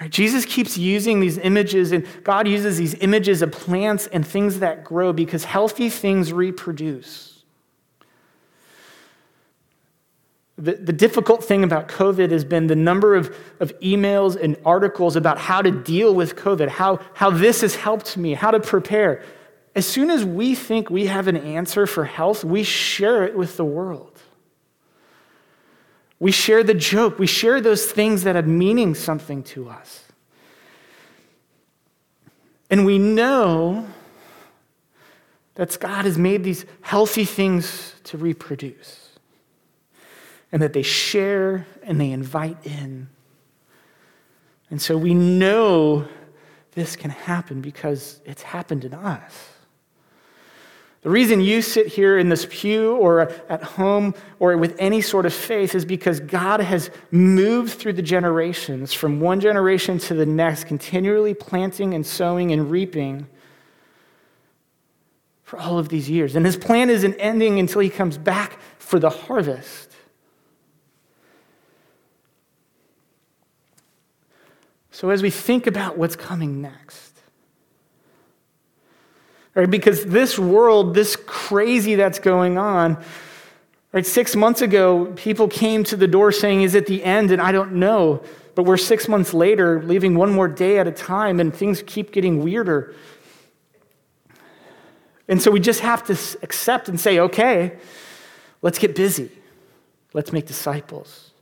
Right? 0.00 0.10
Jesus 0.10 0.44
keeps 0.44 0.78
using 0.78 1.20
these 1.20 1.38
images, 1.38 1.92
and 1.92 2.06
God 2.22 2.46
uses 2.46 2.78
these 2.78 2.94
images 2.94 3.42
of 3.42 3.50
plants 3.50 4.06
and 4.06 4.26
things 4.26 4.60
that 4.60 4.84
grow 4.84 5.12
because 5.12 5.44
healthy 5.44 5.90
things 5.90 6.32
reproduce. 6.32 7.42
The, 10.56 10.72
the 10.74 10.92
difficult 10.92 11.44
thing 11.44 11.62
about 11.62 11.86
COVID 11.86 12.32
has 12.32 12.44
been 12.44 12.66
the 12.66 12.76
number 12.76 13.14
of, 13.14 13.34
of 13.60 13.78
emails 13.78 14.40
and 14.40 14.56
articles 14.64 15.14
about 15.14 15.38
how 15.38 15.62
to 15.62 15.70
deal 15.70 16.14
with 16.14 16.34
COVID, 16.34 16.68
how, 16.68 16.98
how 17.14 17.30
this 17.30 17.60
has 17.60 17.76
helped 17.76 18.16
me, 18.16 18.34
how 18.34 18.50
to 18.50 18.58
prepare. 18.58 19.22
As 19.76 19.86
soon 19.86 20.10
as 20.10 20.24
we 20.24 20.56
think 20.56 20.90
we 20.90 21.06
have 21.06 21.28
an 21.28 21.36
answer 21.36 21.86
for 21.86 22.04
health, 22.04 22.44
we 22.44 22.64
share 22.64 23.22
it 23.22 23.36
with 23.36 23.56
the 23.56 23.64
world. 23.64 24.17
We 26.20 26.32
share 26.32 26.64
the 26.64 26.74
joke. 26.74 27.18
We 27.18 27.26
share 27.26 27.60
those 27.60 27.86
things 27.86 28.24
that 28.24 28.34
have 28.34 28.46
meaning 28.46 28.94
something 28.94 29.42
to 29.44 29.68
us. 29.68 30.04
And 32.70 32.84
we 32.84 32.98
know 32.98 33.86
that 35.54 35.76
God 35.80 36.04
has 36.04 36.18
made 36.18 36.44
these 36.44 36.66
healthy 36.82 37.24
things 37.24 37.94
to 38.04 38.18
reproduce, 38.18 39.18
and 40.52 40.62
that 40.62 40.72
they 40.72 40.82
share 40.82 41.66
and 41.82 42.00
they 42.00 42.10
invite 42.10 42.58
in. 42.64 43.08
And 44.70 44.80
so 44.80 44.96
we 44.96 45.14
know 45.14 46.06
this 46.72 46.94
can 46.94 47.10
happen 47.10 47.60
because 47.60 48.20
it's 48.24 48.42
happened 48.42 48.84
in 48.84 48.94
us. 48.94 49.50
The 51.02 51.10
reason 51.10 51.40
you 51.40 51.62
sit 51.62 51.86
here 51.86 52.18
in 52.18 52.28
this 52.28 52.46
pew 52.50 52.96
or 52.96 53.30
at 53.48 53.62
home 53.62 54.14
or 54.40 54.56
with 54.56 54.74
any 54.80 55.00
sort 55.00 55.26
of 55.26 55.32
faith 55.32 55.74
is 55.76 55.84
because 55.84 56.18
God 56.18 56.60
has 56.60 56.90
moved 57.12 57.78
through 57.78 57.92
the 57.92 58.02
generations 58.02 58.92
from 58.92 59.20
one 59.20 59.38
generation 59.38 59.98
to 60.00 60.14
the 60.14 60.26
next, 60.26 60.64
continually 60.64 61.34
planting 61.34 61.94
and 61.94 62.04
sowing 62.04 62.50
and 62.50 62.70
reaping 62.70 63.28
for 65.44 65.58
all 65.58 65.78
of 65.78 65.88
these 65.88 66.10
years. 66.10 66.34
And 66.34 66.44
his 66.44 66.56
plan 66.56 66.90
isn't 66.90 67.14
ending 67.14 67.60
until 67.60 67.80
he 67.80 67.90
comes 67.90 68.18
back 68.18 68.58
for 68.78 68.98
the 68.98 69.08
harvest. 69.08 69.88
So, 74.90 75.10
as 75.10 75.22
we 75.22 75.30
think 75.30 75.68
about 75.68 75.96
what's 75.96 76.16
coming 76.16 76.60
next, 76.60 77.07
right? 79.58 79.68
Because 79.68 80.04
this 80.04 80.38
world, 80.38 80.94
this 80.94 81.16
crazy 81.16 81.96
that's 81.96 82.20
going 82.20 82.58
on, 82.58 83.02
right? 83.90 84.06
Six 84.06 84.36
months 84.36 84.62
ago, 84.62 85.06
people 85.16 85.48
came 85.48 85.82
to 85.84 85.96
the 85.96 86.06
door 86.06 86.30
saying, 86.30 86.62
Is 86.62 86.76
it 86.76 86.86
the 86.86 87.02
end? 87.02 87.32
And 87.32 87.42
I 87.42 87.50
don't 87.50 87.72
know. 87.72 88.22
But 88.54 88.62
we're 88.64 88.76
six 88.76 89.08
months 89.08 89.34
later, 89.34 89.82
leaving 89.82 90.14
one 90.14 90.30
more 90.30 90.46
day 90.46 90.78
at 90.78 90.86
a 90.86 90.92
time, 90.92 91.40
and 91.40 91.52
things 91.52 91.82
keep 91.84 92.12
getting 92.12 92.44
weirder. 92.44 92.94
And 95.26 95.42
so 95.42 95.50
we 95.50 95.58
just 95.58 95.80
have 95.80 96.04
to 96.04 96.12
accept 96.42 96.88
and 96.88 96.98
say, 96.98 97.18
okay, 97.18 97.78
let's 98.62 98.78
get 98.78 98.94
busy. 98.94 99.30
Let's 100.12 100.32
make 100.32 100.46
disciples. 100.46 101.32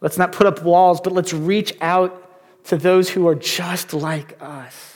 Let's 0.00 0.16
not 0.16 0.30
put 0.30 0.46
up 0.46 0.62
walls, 0.62 1.00
but 1.00 1.12
let's 1.12 1.32
reach 1.32 1.76
out 1.80 2.20
to 2.66 2.76
those 2.76 3.10
who 3.10 3.26
are 3.26 3.34
just 3.34 3.92
like 3.92 4.40
us 4.40 4.93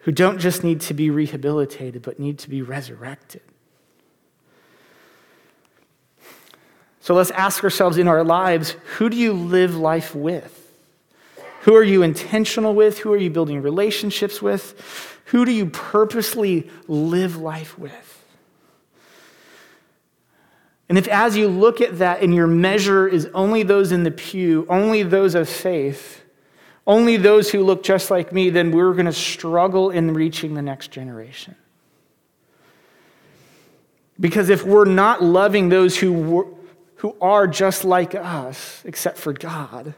who 0.00 0.12
don't 0.12 0.38
just 0.38 0.64
need 0.64 0.80
to 0.82 0.94
be 0.94 1.10
rehabilitated, 1.10 2.02
but 2.02 2.18
need 2.18 2.38
to 2.38 2.50
be 2.50 2.62
resurrected. 2.62 3.42
So 7.00 7.14
let's 7.14 7.30
ask 7.30 7.64
ourselves 7.64 7.98
in 7.98 8.08
our 8.08 8.22
lives 8.22 8.76
who 8.96 9.08
do 9.08 9.16
you 9.16 9.32
live 9.32 9.76
life 9.76 10.14
with? 10.14 10.56
Who 11.62 11.74
are 11.74 11.82
you 11.82 12.02
intentional 12.02 12.74
with? 12.74 12.98
Who 13.00 13.12
are 13.12 13.18
you 13.18 13.30
building 13.30 13.62
relationships 13.62 14.40
with? 14.40 15.18
Who 15.26 15.44
do 15.44 15.52
you 15.52 15.66
purposely 15.66 16.70
live 16.88 17.36
life 17.36 17.78
with? 17.78 18.24
And 20.88 20.98
if, 20.98 21.06
as 21.06 21.36
you 21.36 21.46
look 21.46 21.80
at 21.80 21.98
that 21.98 22.22
and 22.22 22.34
your 22.34 22.48
measure 22.48 23.06
is 23.06 23.26
only 23.32 23.62
those 23.62 23.92
in 23.92 24.02
the 24.02 24.10
pew, 24.10 24.66
only 24.68 25.02
those 25.04 25.36
of 25.36 25.48
faith, 25.48 26.19
only 26.90 27.16
those 27.16 27.48
who 27.50 27.62
look 27.62 27.84
just 27.84 28.10
like 28.10 28.32
me, 28.32 28.50
then 28.50 28.72
we're 28.72 28.94
going 28.94 29.06
to 29.06 29.12
struggle 29.12 29.90
in 29.90 30.12
reaching 30.12 30.54
the 30.54 30.60
next 30.60 30.90
generation. 30.90 31.54
Because 34.18 34.48
if 34.48 34.64
we're 34.64 34.86
not 34.86 35.22
loving 35.22 35.68
those 35.68 35.96
who, 35.96 36.58
who 36.96 37.16
are 37.20 37.46
just 37.46 37.84
like 37.84 38.16
us, 38.16 38.82
except 38.84 39.18
for 39.18 39.32
God, 39.32 39.94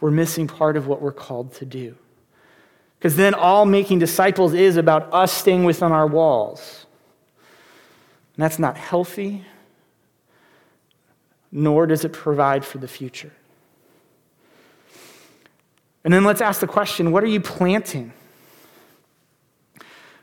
we're 0.00 0.12
missing 0.12 0.46
part 0.46 0.76
of 0.76 0.86
what 0.86 1.02
we're 1.02 1.10
called 1.10 1.52
to 1.54 1.64
do. 1.64 1.96
Because 2.96 3.16
then 3.16 3.34
all 3.34 3.66
making 3.66 3.98
disciples 3.98 4.54
is 4.54 4.76
about 4.76 5.12
us 5.12 5.32
staying 5.32 5.64
within 5.64 5.90
our 5.90 6.06
walls. 6.06 6.86
And 8.36 8.44
that's 8.44 8.60
not 8.60 8.76
healthy, 8.76 9.44
nor 11.50 11.88
does 11.88 12.04
it 12.04 12.12
provide 12.12 12.64
for 12.64 12.78
the 12.78 12.88
future. 12.88 13.32
And 16.04 16.14
then 16.14 16.24
let's 16.24 16.40
ask 16.40 16.60
the 16.60 16.66
question 16.66 17.12
what 17.12 17.22
are 17.24 17.28
you 17.28 17.40
planting? 17.40 18.12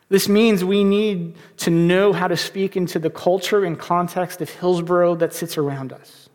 This 0.09 0.29
means 0.29 0.63
we 0.63 0.83
need 0.83 1.35
to 1.57 1.71
know 1.71 2.13
how 2.13 2.27
to 2.27 2.37
speak 2.37 2.77
into 2.77 2.99
the 2.99 3.09
culture 3.09 3.65
and 3.65 3.77
context 3.77 4.39
of 4.39 4.49
Hillsboro 4.49 5.15
that 5.15 5.33
sits 5.33 5.57
around 5.57 5.91
us. 5.91 6.29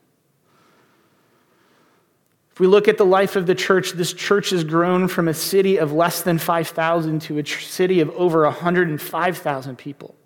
If 2.52 2.58
we 2.58 2.66
look 2.66 2.88
at 2.88 2.98
the 2.98 3.06
life 3.06 3.36
of 3.36 3.46
the 3.46 3.54
church, 3.54 3.92
this 3.92 4.12
church 4.12 4.50
has 4.50 4.64
grown 4.64 5.06
from 5.06 5.28
a 5.28 5.34
city 5.34 5.78
of 5.78 5.92
less 5.92 6.22
than 6.22 6.36
5,000 6.38 7.22
to 7.22 7.38
a 7.38 7.46
city 7.46 8.00
of 8.00 8.10
over 8.10 8.42
105,000 8.42 9.78
people. 9.78 10.16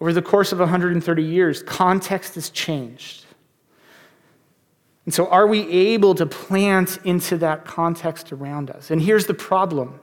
Over 0.00 0.12
the 0.12 0.22
course 0.22 0.50
of 0.50 0.58
130 0.58 1.22
years, 1.22 1.62
context 1.62 2.34
has 2.34 2.50
changed. 2.50 3.21
And 5.04 5.12
so, 5.12 5.26
are 5.28 5.46
we 5.46 5.68
able 5.68 6.14
to 6.14 6.26
plant 6.26 6.98
into 7.04 7.36
that 7.38 7.64
context 7.64 8.32
around 8.32 8.70
us? 8.70 8.90
And 8.90 9.02
here's 9.02 9.26
the 9.26 9.34
problem 9.34 10.00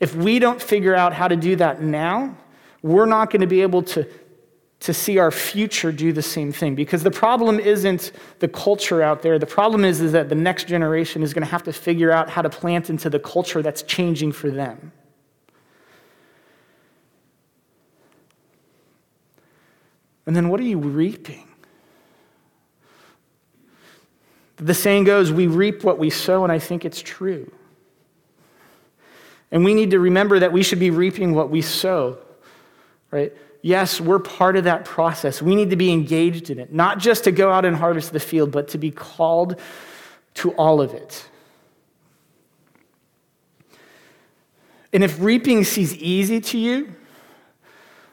if 0.00 0.14
we 0.14 0.38
don't 0.38 0.60
figure 0.60 0.94
out 0.94 1.12
how 1.12 1.28
to 1.28 1.36
do 1.36 1.56
that 1.56 1.82
now, 1.82 2.34
we're 2.82 3.06
not 3.06 3.30
going 3.30 3.42
to 3.42 3.46
be 3.46 3.60
able 3.60 3.82
to, 3.82 4.08
to 4.80 4.94
see 4.94 5.18
our 5.18 5.30
future 5.30 5.92
do 5.92 6.10
the 6.12 6.22
same 6.22 6.50
thing. 6.52 6.74
Because 6.74 7.02
the 7.02 7.10
problem 7.10 7.60
isn't 7.60 8.12
the 8.38 8.48
culture 8.48 9.02
out 9.02 9.20
there. 9.20 9.38
The 9.38 9.46
problem 9.46 9.84
is, 9.84 10.00
is 10.00 10.12
that 10.12 10.30
the 10.30 10.34
next 10.34 10.66
generation 10.66 11.22
is 11.22 11.34
going 11.34 11.44
to 11.44 11.50
have 11.50 11.62
to 11.64 11.72
figure 11.72 12.10
out 12.10 12.30
how 12.30 12.40
to 12.40 12.48
plant 12.48 12.88
into 12.88 13.10
the 13.10 13.18
culture 13.18 13.62
that's 13.62 13.82
changing 13.82 14.32
for 14.32 14.50
them. 14.50 14.92
And 20.24 20.34
then 20.34 20.48
what 20.48 20.60
are 20.60 20.64
you 20.64 20.78
reaping? 20.78 21.49
The 24.60 24.74
saying 24.74 25.04
goes, 25.04 25.32
we 25.32 25.46
reap 25.46 25.84
what 25.84 25.98
we 25.98 26.10
sow, 26.10 26.44
and 26.44 26.52
I 26.52 26.58
think 26.58 26.84
it's 26.84 27.00
true. 27.00 27.50
And 29.50 29.64
we 29.64 29.72
need 29.72 29.90
to 29.92 29.98
remember 29.98 30.38
that 30.38 30.52
we 30.52 30.62
should 30.62 30.78
be 30.78 30.90
reaping 30.90 31.34
what 31.34 31.50
we 31.50 31.62
sow, 31.62 32.18
right? 33.10 33.32
Yes, 33.62 34.00
we're 34.00 34.18
part 34.18 34.56
of 34.56 34.64
that 34.64 34.84
process. 34.84 35.40
We 35.40 35.54
need 35.54 35.70
to 35.70 35.76
be 35.76 35.90
engaged 35.90 36.50
in 36.50 36.58
it, 36.58 36.72
not 36.72 36.98
just 36.98 37.24
to 37.24 37.32
go 37.32 37.50
out 37.50 37.64
and 37.64 37.74
harvest 37.74 38.12
the 38.12 38.20
field, 38.20 38.50
but 38.52 38.68
to 38.68 38.78
be 38.78 38.90
called 38.90 39.58
to 40.34 40.52
all 40.52 40.80
of 40.80 40.92
it. 40.92 41.26
And 44.92 45.02
if 45.02 45.20
reaping 45.20 45.64
seems 45.64 45.96
easy 45.96 46.40
to 46.40 46.58
you, 46.58 46.94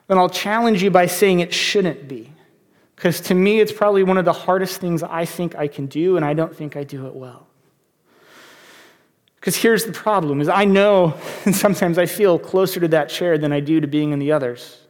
then 0.07 0.17
I'll 0.17 0.29
challenge 0.29 0.81
you 0.81 0.91
by 0.91 1.07
saying 1.07 1.41
it 1.41 1.53
shouldn't 1.53 2.07
be. 2.07 2.31
Because 2.97 3.21
to 3.21 3.35
me, 3.35 3.59
it's 3.59 3.71
probably 3.71 4.01
one 4.01 4.17
of 4.17 4.25
the 4.25 4.33
hardest 4.33 4.81
things 4.81 5.03
I 5.03 5.23
think 5.23 5.55
I 5.55 5.67
can 5.67 5.85
do, 5.85 6.17
and 6.17 6.25
I 6.25 6.33
don't 6.33 6.53
think 6.53 6.75
I 6.75 6.83
do 6.83 7.05
it 7.05 7.15
well. 7.15 7.47
Because 9.35 9.55
here's 9.55 9.85
the 9.85 9.91
problem 9.93 10.41
is 10.41 10.49
I 10.49 10.65
know 10.65 11.15
and 11.45 11.55
sometimes 11.55 11.97
I 11.97 12.07
feel 12.07 12.37
closer 12.37 12.79
to 12.81 12.87
that 12.89 13.07
chair 13.09 13.37
than 13.37 13.53
I 13.53 13.61
do 13.61 13.79
to 13.79 13.87
being 13.87 14.11
in 14.11 14.19
the 14.19 14.31
others. 14.31 14.81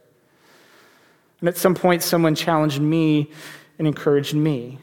And 1.40 1.48
at 1.48 1.56
some 1.56 1.74
point 1.74 2.02
someone 2.02 2.34
challenged 2.34 2.80
me 2.80 3.30
and 3.78 3.86
encouraged 3.86 4.34
me. 4.34 4.78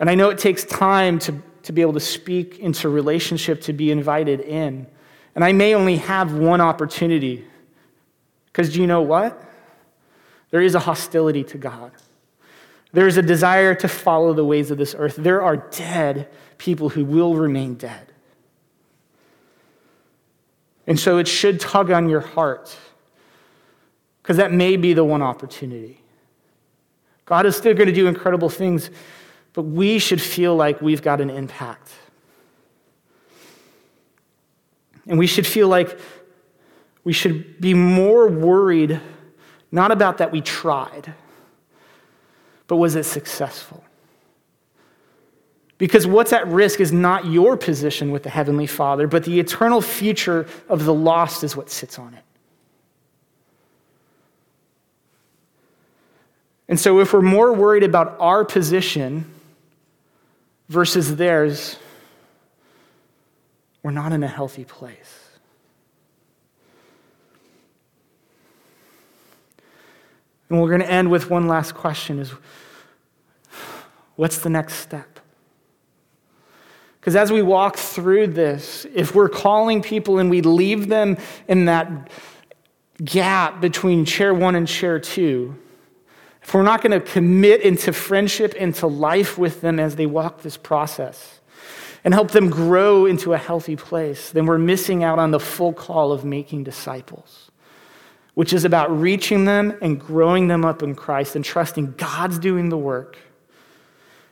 And 0.00 0.10
I 0.10 0.14
know 0.14 0.30
it 0.30 0.38
takes 0.38 0.64
time 0.64 1.18
to, 1.20 1.40
to 1.64 1.72
be 1.72 1.82
able 1.82 1.92
to 1.92 2.00
speak 2.00 2.58
into 2.58 2.88
relationship, 2.88 3.60
to 3.62 3.72
be 3.72 3.90
invited 3.90 4.40
in. 4.40 4.86
And 5.34 5.44
I 5.44 5.52
may 5.52 5.74
only 5.74 5.98
have 5.98 6.32
one 6.32 6.62
opportunity. 6.62 7.46
Because 8.46 8.72
do 8.72 8.80
you 8.80 8.86
know 8.86 9.02
what? 9.02 9.40
There 10.50 10.62
is 10.62 10.74
a 10.74 10.80
hostility 10.80 11.44
to 11.44 11.58
God. 11.58 11.92
There 12.92 13.06
is 13.06 13.16
a 13.16 13.22
desire 13.22 13.74
to 13.74 13.88
follow 13.88 14.32
the 14.32 14.44
ways 14.44 14.70
of 14.70 14.78
this 14.78 14.94
earth. 14.96 15.16
There 15.16 15.42
are 15.42 15.56
dead 15.56 16.28
people 16.58 16.88
who 16.88 17.04
will 17.04 17.34
remain 17.34 17.74
dead. 17.74 18.12
And 20.86 20.98
so 20.98 21.18
it 21.18 21.26
should 21.26 21.60
tug 21.60 21.90
on 21.90 22.08
your 22.08 22.20
heart 22.20 22.76
because 24.22 24.36
that 24.36 24.52
may 24.52 24.76
be 24.76 24.92
the 24.92 25.04
one 25.04 25.22
opportunity. 25.22 26.00
God 27.26 27.44
is 27.44 27.56
still 27.56 27.74
going 27.74 27.88
to 27.88 27.92
do 27.92 28.06
incredible 28.06 28.48
things, 28.48 28.90
but 29.52 29.62
we 29.62 29.98
should 29.98 30.22
feel 30.22 30.54
like 30.54 30.80
we've 30.80 31.02
got 31.02 31.20
an 31.20 31.28
impact. 31.28 31.90
And 35.06 35.18
we 35.18 35.26
should 35.26 35.46
feel 35.46 35.68
like 35.68 35.98
we 37.04 37.12
should 37.12 37.60
be 37.60 37.74
more 37.74 38.28
worried 38.28 39.00
not 39.72 39.90
about 39.90 40.18
that 40.18 40.32
we 40.32 40.40
tried, 40.40 41.12
but 42.66 42.76
was 42.76 42.94
it 42.96 43.04
successful? 43.04 43.84
Because 45.78 46.06
what's 46.06 46.32
at 46.32 46.46
risk 46.48 46.80
is 46.80 46.92
not 46.92 47.26
your 47.26 47.56
position 47.56 48.10
with 48.10 48.22
the 48.22 48.30
Heavenly 48.30 48.66
Father, 48.66 49.06
but 49.06 49.24
the 49.24 49.38
eternal 49.38 49.82
future 49.82 50.46
of 50.68 50.84
the 50.84 50.94
lost 50.94 51.44
is 51.44 51.54
what 51.54 51.68
sits 51.68 51.98
on 51.98 52.14
it. 52.14 52.22
And 56.68 56.80
so, 56.80 56.98
if 56.98 57.12
we're 57.12 57.22
more 57.22 57.52
worried 57.52 57.84
about 57.84 58.16
our 58.18 58.44
position 58.44 59.32
versus 60.68 61.14
theirs, 61.16 61.76
we're 63.82 63.92
not 63.92 64.12
in 64.12 64.24
a 64.24 64.28
healthy 64.28 64.64
place. 64.64 65.25
And 70.48 70.60
we're 70.60 70.68
going 70.68 70.80
to 70.80 70.90
end 70.90 71.10
with 71.10 71.30
one 71.30 71.48
last 71.48 71.74
question 71.74 72.18
is 72.18 72.32
what's 74.16 74.38
the 74.38 74.50
next 74.50 74.74
step? 74.74 75.20
Because 77.00 77.14
as 77.14 77.30
we 77.30 77.40
walk 77.40 77.76
through 77.76 78.28
this, 78.28 78.84
if 78.92 79.14
we're 79.14 79.28
calling 79.28 79.80
people 79.80 80.18
and 80.18 80.28
we 80.28 80.40
leave 80.40 80.88
them 80.88 81.16
in 81.46 81.66
that 81.66 82.10
gap 83.04 83.60
between 83.60 84.04
chair 84.04 84.34
one 84.34 84.56
and 84.56 84.66
chair 84.66 84.98
two, 84.98 85.56
if 86.42 86.54
we're 86.54 86.62
not 86.62 86.80
going 86.80 86.92
to 86.92 87.00
commit 87.00 87.62
into 87.62 87.92
friendship, 87.92 88.54
into 88.54 88.86
life 88.86 89.36
with 89.36 89.60
them 89.60 89.78
as 89.80 89.96
they 89.96 90.06
walk 90.06 90.42
this 90.42 90.56
process, 90.56 91.40
and 92.04 92.14
help 92.14 92.30
them 92.30 92.50
grow 92.50 93.04
into 93.04 93.32
a 93.34 93.38
healthy 93.38 93.74
place, 93.74 94.30
then 94.30 94.46
we're 94.46 94.58
missing 94.58 95.02
out 95.02 95.18
on 95.18 95.32
the 95.32 95.40
full 95.40 95.72
call 95.72 96.12
of 96.12 96.24
making 96.24 96.62
disciples, 96.62 97.45
which 98.36 98.52
is 98.52 98.66
about 98.66 98.94
reaching 99.00 99.46
them 99.46 99.74
and 99.80 99.98
growing 99.98 100.46
them 100.46 100.62
up 100.62 100.82
in 100.82 100.94
Christ 100.94 101.36
and 101.36 101.42
trusting 101.42 101.94
God's 101.96 102.38
doing 102.38 102.68
the 102.68 102.76
work. 102.76 103.16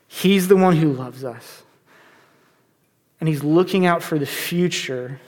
He's 0.06 0.46
the 0.46 0.58
one 0.58 0.76
who 0.76 0.92
loves 0.92 1.24
us. 1.24 1.62
And 3.18 3.26
he's 3.30 3.42
looking 3.42 3.86
out 3.86 4.02
for 4.02 4.18
the 4.18 4.26
future 4.26 5.22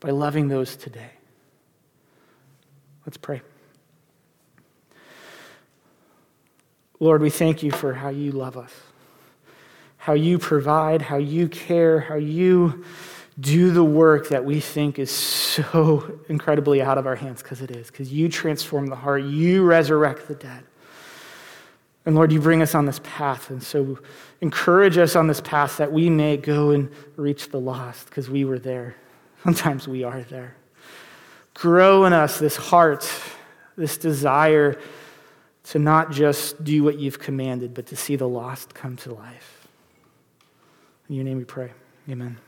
by 0.00 0.10
loving 0.10 0.48
those 0.48 0.76
today. 0.76 1.08
Let's 3.06 3.16
pray. 3.16 3.40
Lord, 7.00 7.22
we 7.22 7.30
thank 7.30 7.62
you 7.62 7.70
for 7.70 7.94
how 7.94 8.10
you 8.10 8.32
love 8.32 8.58
us, 8.58 8.74
how 9.96 10.12
you 10.12 10.38
provide, 10.38 11.00
how 11.00 11.16
you 11.16 11.48
care, 11.48 12.00
how 12.00 12.16
you 12.16 12.84
do 13.40 13.70
the 13.70 13.84
work 13.84 14.28
that 14.28 14.44
we 14.44 14.60
think 14.60 14.98
is 14.98 15.10
so 15.10 16.20
incredibly 16.28 16.82
out 16.82 16.98
of 16.98 17.06
our 17.06 17.16
hands, 17.16 17.42
because 17.42 17.60
it 17.60 17.70
is, 17.70 17.88
because 17.88 18.12
you 18.12 18.28
transform 18.28 18.86
the 18.86 18.96
heart, 18.96 19.22
you 19.22 19.64
resurrect 19.64 20.28
the 20.28 20.34
dead. 20.34 20.64
And 22.08 22.16
Lord, 22.16 22.32
you 22.32 22.40
bring 22.40 22.62
us 22.62 22.74
on 22.74 22.86
this 22.86 23.00
path. 23.04 23.50
And 23.50 23.62
so 23.62 23.98
encourage 24.40 24.96
us 24.96 25.14
on 25.14 25.26
this 25.26 25.42
path 25.42 25.76
that 25.76 25.92
we 25.92 26.08
may 26.08 26.38
go 26.38 26.70
and 26.70 26.90
reach 27.16 27.50
the 27.50 27.60
lost 27.60 28.06
because 28.06 28.30
we 28.30 28.46
were 28.46 28.58
there. 28.58 28.96
Sometimes 29.44 29.86
we 29.86 30.04
are 30.04 30.22
there. 30.22 30.56
Grow 31.52 32.06
in 32.06 32.14
us 32.14 32.38
this 32.38 32.56
heart, 32.56 33.06
this 33.76 33.98
desire 33.98 34.80
to 35.64 35.78
not 35.78 36.10
just 36.10 36.64
do 36.64 36.82
what 36.82 36.98
you've 36.98 37.18
commanded, 37.18 37.74
but 37.74 37.86
to 37.88 37.96
see 37.96 38.16
the 38.16 38.28
lost 38.28 38.74
come 38.74 38.96
to 38.96 39.12
life. 39.12 39.68
In 41.10 41.14
your 41.14 41.24
name 41.24 41.36
we 41.36 41.44
pray. 41.44 41.72
Amen. 42.08 42.38